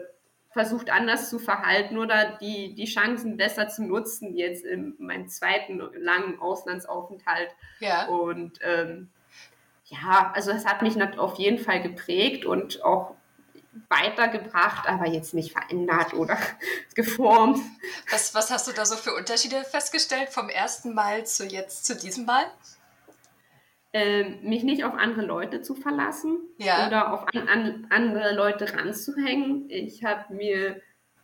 versucht 0.52 0.90
anders 0.90 1.30
zu 1.30 1.40
verhalten 1.40 1.98
oder 1.98 2.38
die, 2.40 2.76
die 2.76 2.86
Chancen 2.86 3.38
besser 3.38 3.68
zu 3.68 3.84
nutzen 3.84 4.36
jetzt 4.36 4.66
in 4.66 4.96
meinem 5.00 5.28
zweiten 5.28 5.82
langen 5.98 6.40
Auslandsaufenthalt. 6.40 7.50
Ja. 7.80 8.08
Und 8.08 8.60
ähm, 8.62 9.10
ja, 9.86 10.32
also 10.34 10.52
es 10.52 10.66
hat 10.66 10.82
mich 10.82 10.96
auf 11.18 11.38
jeden 11.38 11.60
Fall 11.60 11.82
geprägt 11.82 12.46
und 12.46 12.84
auch 12.84 13.15
weitergebracht, 13.90 14.88
aber 14.88 15.08
jetzt 15.08 15.34
nicht 15.34 15.52
verändert 15.52 16.14
oder 16.14 16.38
geformt. 16.96 17.60
Was, 18.12 18.34
was 18.34 18.52
hast 18.52 18.68
du 18.68 18.72
da 18.72 18.86
so 18.86 18.96
für 18.96 19.14
Unterschiede 19.14 19.64
festgestellt 19.64 20.30
vom 20.30 20.50
ersten 20.50 20.94
Mal 20.94 21.26
zu 21.26 21.46
jetzt 21.46 21.86
zu 21.86 21.96
diesem 21.96 22.26
Mal? 22.26 22.46
Ähm, 23.94 24.40
mich 24.42 24.64
nicht 24.64 24.84
auf 24.84 24.94
andere 24.94 25.26
Leute 25.26 25.62
zu 25.62 25.74
verlassen 25.74 26.40
ja. 26.58 26.88
oder 26.88 27.14
auf 27.14 27.28
an, 27.34 27.48
an, 27.48 27.88
andere 27.90 28.36
Leute 28.36 28.74
ranzuhängen. 28.74 29.70
Ich 29.70 30.04
habe 30.04 30.34
mir 30.34 30.82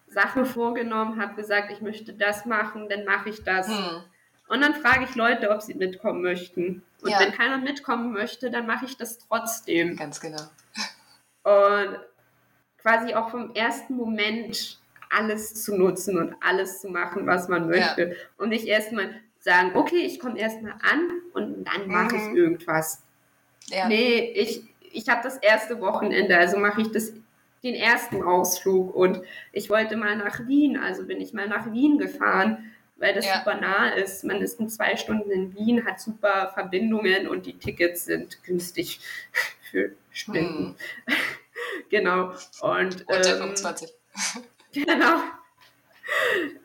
Sachen 0.07 0.45
vorgenommen, 0.45 1.21
habe 1.21 1.35
gesagt, 1.35 1.71
ich 1.71 1.81
möchte 1.81 2.13
das 2.13 2.45
machen, 2.45 2.87
dann 2.87 3.03
mache 3.03 3.29
ich 3.29 3.43
das. 3.43 3.67
Hm. 3.67 4.03
Und 4.47 4.61
dann 4.61 4.75
frage 4.75 5.05
ich 5.05 5.15
Leute, 5.15 5.49
ob 5.49 5.61
sie 5.61 5.73
mitkommen 5.73 6.21
möchten. 6.21 6.83
Und 7.01 7.09
ja. 7.09 7.19
wenn 7.19 7.31
keiner 7.31 7.57
mitkommen 7.57 8.11
möchte, 8.11 8.51
dann 8.51 8.67
mache 8.67 8.85
ich 8.85 8.97
das 8.97 9.17
trotzdem. 9.17 9.95
Ganz 9.95 10.19
genau. 10.19 10.43
Und 11.43 11.99
quasi 12.81 13.13
auch 13.13 13.29
vom 13.29 13.53
ersten 13.53 13.95
Moment 13.95 14.79
alles 15.09 15.53
zu 15.63 15.75
nutzen 15.77 16.17
und 16.17 16.35
alles 16.41 16.81
zu 16.81 16.89
machen, 16.89 17.27
was 17.27 17.47
man 17.47 17.67
möchte. 17.67 18.09
Ja. 18.09 18.15
Und 18.37 18.49
nicht 18.49 18.65
erstmal 18.65 19.13
sagen, 19.39 19.71
okay, 19.75 20.05
ich 20.05 20.19
komme 20.19 20.39
erstmal 20.39 20.73
an 20.73 21.09
und 21.33 21.65
dann 21.65 21.87
mache 21.87 22.15
mhm. 22.15 22.21
ich 22.21 22.37
irgendwas. 22.37 23.03
Ja. 23.67 23.87
Nee, 23.87 24.31
ich, 24.35 24.63
ich 24.91 25.09
habe 25.09 25.21
das 25.23 25.37
erste 25.37 25.79
Wochenende, 25.81 26.37
also 26.37 26.57
mache 26.57 26.81
ich 26.81 26.91
das, 26.91 27.13
den 27.63 27.75
ersten 27.75 28.23
Ausflug 28.23 28.95
und 28.95 29.21
ich 29.51 29.69
wollte 29.69 29.95
mal 29.95 30.15
nach 30.15 30.47
Wien, 30.47 30.77
also 30.77 31.05
bin 31.05 31.21
ich 31.21 31.33
mal 31.33 31.47
nach 31.47 31.71
Wien 31.71 31.97
gefahren, 31.97 32.71
weil 32.97 33.13
das 33.13 33.25
ja. 33.25 33.37
super 33.37 33.59
nah 33.59 33.89
ist. 33.89 34.23
Man 34.23 34.41
ist 34.41 34.59
in 34.59 34.69
zwei 34.69 34.95
Stunden 34.95 35.29
in 35.31 35.55
Wien, 35.55 35.85
hat 35.85 35.99
super 35.99 36.51
Verbindungen 36.53 37.27
und 37.27 37.45
die 37.45 37.57
Tickets 37.57 38.05
sind 38.05 38.43
günstig 38.43 38.99
für 39.71 39.91
Spenden. 40.11 40.75
Hm. 41.05 41.15
genau. 41.89 42.31
Und, 42.61 43.07
Unter 43.07 43.33
ähm, 43.33 43.55
25. 43.55 43.89
genau. 44.73 45.21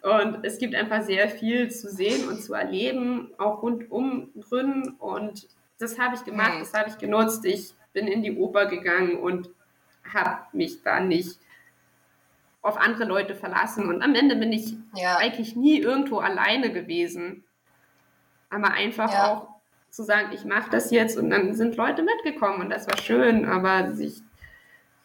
Und 0.03 0.45
es 0.45 0.59
gibt 0.59 0.75
einfach 0.75 1.03
sehr 1.03 1.29
viel 1.29 1.71
zu 1.71 1.89
sehen 1.89 2.29
und 2.29 2.43
zu 2.43 2.55
erleben, 2.55 3.33
auch 3.39 3.63
rundum 3.63 4.31
drin. 4.35 4.97
Und 4.99 5.49
das 5.79 5.99
habe 5.99 6.17
ich 6.17 6.25
gemacht, 6.25 6.55
mhm. 6.55 6.61
das 6.61 6.75
habe 6.75 6.91
ich 6.91 6.99
genutzt. 6.99 7.45
Ich 7.45 7.75
bin 7.93 8.09
in 8.09 8.23
die 8.23 8.37
Oper 8.37 8.67
gegangen 8.67 9.19
und 9.19 9.51
habe 10.13 10.43
mich 10.53 10.83
da 10.83 11.01
nicht 11.01 11.39
auf 12.63 12.77
andere 12.77 13.05
Leute 13.05 13.35
verlassen. 13.35 13.89
Und 13.89 14.03
am 14.03 14.15
Ende 14.15 14.37
bin 14.37 14.53
ich 14.53 14.75
ja. 14.95 15.17
eigentlich 15.19 15.55
nie 15.55 15.79
irgendwo 15.79 16.19
alleine 16.19 16.73
gewesen. 16.73 17.45
Aber 18.51 18.73
einfach 18.73 19.13
ja. 19.13 19.33
auch 19.33 19.49
zu 19.91 20.03
sagen, 20.03 20.31
ich 20.33 20.45
mache 20.45 20.71
das 20.71 20.91
jetzt 20.91 21.17
und 21.17 21.31
dann 21.31 21.55
sind 21.55 21.77
Leute 21.77 22.03
mitgekommen 22.03 22.61
und 22.61 22.71
das 22.71 22.87
war 22.87 22.99
schön, 22.99 23.47
aber 23.47 23.93
sich 23.93 24.21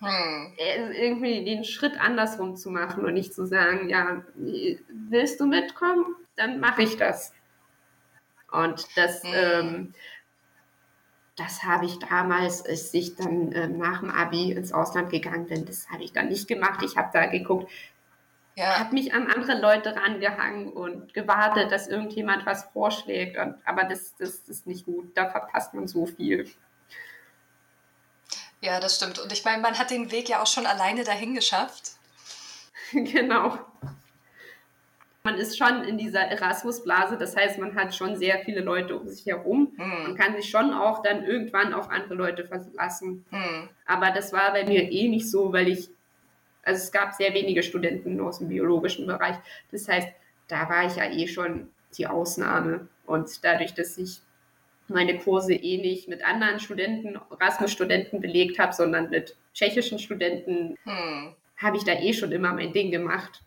hm. 0.01 0.53
Äh, 0.57 1.05
irgendwie 1.05 1.45
den 1.45 1.63
Schritt 1.63 1.99
andersrum 1.99 2.55
zu 2.55 2.71
machen 2.71 3.05
und 3.05 3.13
nicht 3.13 3.33
zu 3.33 3.45
sagen, 3.45 3.87
ja, 3.87 4.23
willst 4.35 5.39
du 5.39 5.45
mitkommen? 5.45 6.15
Dann 6.35 6.59
mache 6.59 6.81
ich 6.81 6.97
das. 6.97 7.33
Und 8.51 8.85
das, 8.95 9.23
hm. 9.23 9.31
ähm, 9.33 9.93
das 11.35 11.63
habe 11.63 11.85
ich 11.85 11.99
damals, 11.99 12.65
als 12.65 12.93
ich 12.93 13.15
dann 13.15 13.51
äh, 13.51 13.67
nach 13.67 13.99
dem 13.99 14.09
Abi 14.09 14.51
ins 14.51 14.73
Ausland 14.73 15.11
gegangen 15.11 15.45
bin, 15.45 15.65
das 15.65 15.89
habe 15.89 16.03
ich 16.03 16.11
dann 16.11 16.29
nicht 16.29 16.47
gemacht. 16.47 16.83
Ich 16.83 16.97
habe 16.97 17.09
da 17.13 17.27
geguckt, 17.27 17.71
ja. 18.55 18.79
habe 18.79 18.95
mich 18.95 19.13
an 19.13 19.27
andere 19.27 19.59
Leute 19.61 19.95
rangehangen 19.95 20.73
und 20.73 21.13
gewartet, 21.13 21.71
dass 21.71 21.87
irgendjemand 21.87 22.47
was 22.47 22.65
vorschlägt. 22.73 23.37
Und, 23.37 23.55
aber 23.65 23.83
das, 23.83 24.15
das, 24.17 24.43
das 24.45 24.57
ist 24.57 24.67
nicht 24.67 24.85
gut. 24.85 25.15
Da 25.15 25.29
verpasst 25.29 25.75
man 25.75 25.87
so 25.87 26.07
viel. 26.07 26.49
Ja, 28.61 28.79
das 28.79 28.95
stimmt. 28.95 29.19
Und 29.19 29.33
ich 29.33 29.43
meine, 29.43 29.61
man 29.61 29.77
hat 29.77 29.89
den 29.89 30.11
Weg 30.11 30.29
ja 30.29 30.41
auch 30.41 30.47
schon 30.47 30.67
alleine 30.67 31.03
dahin 31.03 31.33
geschafft. 31.33 31.93
genau. 32.91 33.57
Man 35.23 35.35
ist 35.35 35.57
schon 35.57 35.83
in 35.83 35.97
dieser 35.97 36.21
Erasmus-Blase, 36.21 37.17
das 37.17 37.35
heißt, 37.35 37.59
man 37.59 37.75
hat 37.75 37.95
schon 37.95 38.15
sehr 38.15 38.39
viele 38.39 38.61
Leute 38.61 38.97
um 38.97 39.07
sich 39.07 39.25
herum. 39.25 39.71
Hm. 39.77 40.03
Man 40.03 40.15
kann 40.15 40.35
sich 40.35 40.49
schon 40.49 40.73
auch 40.73 41.03
dann 41.03 41.23
irgendwann 41.23 41.73
auf 41.73 41.89
andere 41.89 42.15
Leute 42.15 42.45
verlassen. 42.45 43.25
Hm. 43.29 43.69
Aber 43.85 44.11
das 44.11 44.33
war 44.33 44.51
bei 44.51 44.65
mir 44.65 44.91
eh 44.91 45.07
nicht 45.09 45.29
so, 45.29 45.53
weil 45.53 45.67
ich, 45.67 45.89
also 46.63 46.81
es 46.81 46.91
gab 46.91 47.13
sehr 47.13 47.33
wenige 47.33 47.61
Studenten 47.61 48.19
aus 48.19 48.39
dem 48.39 48.49
biologischen 48.49 49.05
Bereich. 49.05 49.35
Das 49.71 49.87
heißt, 49.87 50.07
da 50.47 50.69
war 50.69 50.85
ich 50.85 50.95
ja 50.95 51.05
eh 51.05 51.27
schon 51.27 51.69
die 51.97 52.07
Ausnahme. 52.07 52.87
Und 53.05 53.43
dadurch, 53.43 53.73
dass 53.73 53.97
ich 53.97 54.21
meine 54.91 55.17
Kurse 55.19 55.53
eh 55.53 55.77
nicht 55.77 56.07
mit 56.07 56.23
anderen 56.23 56.59
Studenten, 56.59 57.19
Erasmus-Studenten 57.31 58.21
belegt 58.21 58.59
habe, 58.59 58.73
sondern 58.73 59.09
mit 59.09 59.35
tschechischen 59.53 59.99
Studenten, 59.99 60.77
hm. 60.83 61.35
habe 61.57 61.77
ich 61.77 61.83
da 61.83 61.93
eh 61.93 62.13
schon 62.13 62.31
immer 62.31 62.53
mein 62.53 62.73
Ding 62.73 62.91
gemacht. 62.91 63.41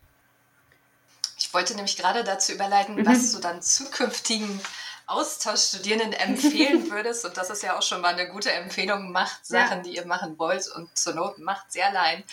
Ich 1.37 1.53
wollte 1.53 1.75
nämlich 1.75 1.97
gerade 1.97 2.23
dazu 2.23 2.53
überleiten, 2.53 2.95
mhm. 2.95 3.05
was 3.05 3.31
du 3.33 3.39
dann 3.39 3.61
zukünftigen 3.61 4.59
Austauschstudierenden 5.07 6.13
empfehlen 6.13 6.89
würdest. 6.91 7.25
Und 7.25 7.37
das 7.37 7.49
ist 7.49 7.63
ja 7.63 7.77
auch 7.77 7.81
schon 7.81 8.01
mal 8.01 8.13
eine 8.13 8.29
gute 8.29 8.51
Empfehlung. 8.51 9.11
Macht 9.11 9.45
Sachen, 9.45 9.77
ja. 9.77 9.83
die 9.83 9.95
ihr 9.95 10.05
machen 10.05 10.37
wollt 10.39 10.67
und 10.75 10.95
zur 10.97 11.13
Not 11.15 11.39
macht 11.39 11.71
sie 11.71 11.81
allein. 11.81 12.23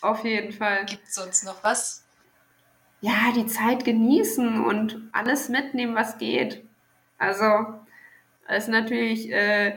Auf 0.00 0.24
jeden 0.24 0.52
Fall. 0.52 0.84
Gibt 0.84 1.08
es 1.08 1.14
sonst 1.14 1.44
noch 1.44 1.62
was? 1.62 2.04
Ja, 3.00 3.32
die 3.34 3.46
Zeit 3.46 3.84
genießen 3.84 4.64
und 4.64 5.10
alles 5.12 5.48
mitnehmen, 5.48 5.94
was 5.94 6.18
geht. 6.18 6.64
Also, 7.18 7.80
es 8.48 8.64
ist 8.64 8.70
natürlich 8.70 9.30
äh, 9.30 9.74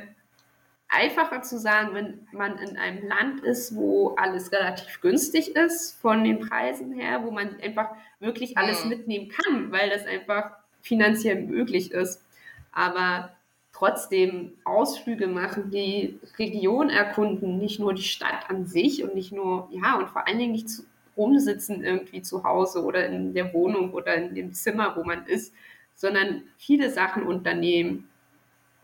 einfacher 0.89 1.41
zu 1.41 1.59
sagen, 1.59 1.93
wenn 1.93 2.27
man 2.31 2.57
in 2.59 2.77
einem 2.77 3.07
Land 3.07 3.41
ist, 3.41 3.75
wo 3.75 4.15
alles 4.17 4.51
relativ 4.51 5.01
günstig 5.01 5.55
ist 5.55 5.99
von 5.99 6.23
den 6.23 6.39
Preisen 6.39 6.93
her, 6.93 7.23
wo 7.23 7.31
man 7.31 7.59
einfach 7.61 7.91
wirklich 8.19 8.57
alles 8.57 8.83
mhm. 8.83 8.89
mitnehmen 8.89 9.29
kann, 9.29 9.71
weil 9.71 9.89
das 9.89 10.05
einfach 10.05 10.51
finanziell 10.81 11.43
möglich 11.43 11.91
ist. 11.91 12.23
Aber 12.71 13.31
trotzdem 13.73 14.53
Ausflüge 14.63 15.27
machen, 15.27 15.71
die 15.71 16.19
Region 16.39 16.89
erkunden, 16.89 17.59
nicht 17.59 17.79
nur 17.79 17.93
die 17.93 18.01
Stadt 18.01 18.49
an 18.49 18.65
sich 18.65 19.03
und 19.03 19.13
nicht 19.13 19.31
nur, 19.31 19.69
ja, 19.71 19.97
und 19.97 20.09
vor 20.09 20.27
allen 20.27 20.39
Dingen 20.39 20.53
nicht 20.53 20.69
zu, 20.69 20.83
rumsitzen 21.15 21.83
irgendwie 21.83 22.21
zu 22.21 22.43
Hause 22.43 22.83
oder 22.83 23.07
in 23.07 23.33
der 23.33 23.53
Wohnung 23.53 23.91
oder 23.93 24.15
in 24.15 24.35
dem 24.35 24.53
Zimmer, 24.53 24.95
wo 24.95 25.03
man 25.03 25.25
ist, 25.25 25.53
sondern 25.95 26.43
viele 26.57 26.91
Sachen 26.91 27.23
unternehmen 27.23 28.07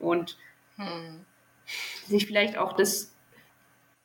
und 0.03 0.37
hm. 0.75 1.25
sich 2.05 2.25
vielleicht 2.27 2.57
auch 2.57 2.73
das, 2.73 3.13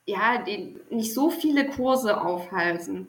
ja, 0.06 0.38
den, 0.38 0.80
nicht 0.90 1.14
so 1.14 1.30
viele 1.30 1.68
Kurse 1.68 2.20
aufhalten. 2.20 3.08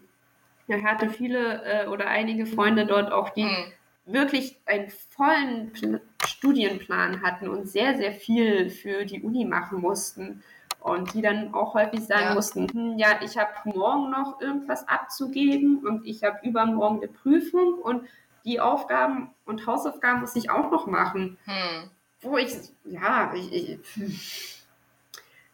Ich 0.68 0.84
hatte 0.84 1.10
viele 1.10 1.64
äh, 1.64 1.88
oder 1.88 2.08
einige 2.08 2.46
Freunde 2.46 2.86
dort 2.86 3.12
auch, 3.12 3.30
die 3.30 3.44
hm. 3.44 3.72
wirklich 4.06 4.58
einen 4.66 4.90
vollen 4.90 5.72
Pl 5.74 6.02
Studienplan 6.28 7.22
hatten 7.22 7.50
und 7.50 7.68
sehr, 7.68 7.98
sehr 7.98 8.14
viel 8.14 8.70
für 8.70 9.04
die 9.06 9.22
Uni 9.22 9.46
machen 9.46 9.82
mussten. 9.82 10.44
Und 10.80 11.14
die 11.14 11.22
dann 11.22 11.54
auch 11.54 11.74
häufig 11.74 12.02
sagen 12.06 12.28
ja. 12.28 12.34
mussten, 12.34 12.70
hm, 12.70 12.98
ja, 12.98 13.20
ich 13.22 13.38
habe 13.38 13.52
morgen 13.66 14.10
noch 14.10 14.40
irgendwas 14.40 14.88
abzugeben 14.88 15.86
und 15.86 16.06
ich 16.06 16.24
habe 16.24 16.40
übermorgen 16.48 17.00
eine 17.00 17.10
Prüfung 17.10 17.74
und 17.74 18.08
die 18.46 18.62
Aufgaben 18.62 19.32
und 19.46 19.68
Hausaufgaben 19.68 20.22
muss 20.22 20.38
ich 20.38 20.50
auch 20.50 20.72
noch 20.72 20.88
machen. 20.88 21.38
Hm 21.44 21.90
wo 22.22 22.38
ich, 22.38 22.54
ja, 22.86 23.34
ich, 23.34 23.54
ich, 23.54 24.60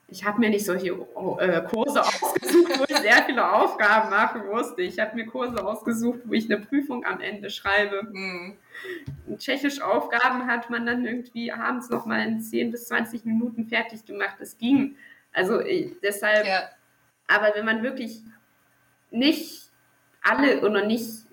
ich 0.07 0.23
habe 0.23 0.39
mir 0.39 0.49
nicht 0.49 0.65
solche 0.65 0.89
äh, 0.89 1.61
Kurse 1.69 2.01
ausgesucht, 2.03 2.79
wo 2.79 2.83
ich 2.87 2.97
sehr 2.97 3.23
viele 3.25 3.51
Aufgaben 3.51 4.09
machen 4.09 4.47
musste. 4.47 4.81
Ich 4.81 4.99
habe 4.99 5.15
mir 5.15 5.25
Kurse 5.25 5.63
ausgesucht, 5.65 6.19
wo 6.25 6.33
ich 6.33 6.51
eine 6.51 6.63
Prüfung 6.63 7.05
am 7.05 7.19
Ende 7.19 7.49
schreibe. 7.49 8.03
Mhm. 8.11 8.57
Tschechisch 9.37 9.81
Aufgaben 9.81 10.47
hat 10.47 10.69
man 10.69 10.85
dann 10.85 11.05
irgendwie 11.05 11.51
abends 11.51 11.89
noch 11.89 12.05
mal 12.05 12.25
in 12.25 12.41
10 12.41 12.71
bis 12.71 12.87
20 12.87 13.25
Minuten 13.25 13.65
fertig 13.65 14.05
gemacht. 14.05 14.35
Das 14.39 14.57
ging. 14.57 14.95
Also 15.31 15.59
ich, 15.61 15.93
deshalb, 16.01 16.45
ja. 16.47 16.69
aber 17.27 17.53
wenn 17.55 17.65
man 17.65 17.83
wirklich 17.83 18.21
nicht 19.11 19.69
alle 20.21 20.61
oder 20.61 20.85
nicht 20.85 21.25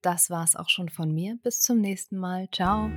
Das 0.00 0.30
war's 0.30 0.56
auch 0.56 0.68
schon 0.68 0.88
von 0.88 1.12
mir. 1.12 1.38
Bis 1.42 1.60
zum 1.60 1.80
nächsten 1.80 2.16
Mal. 2.16 2.48
Ciao. 2.50 2.90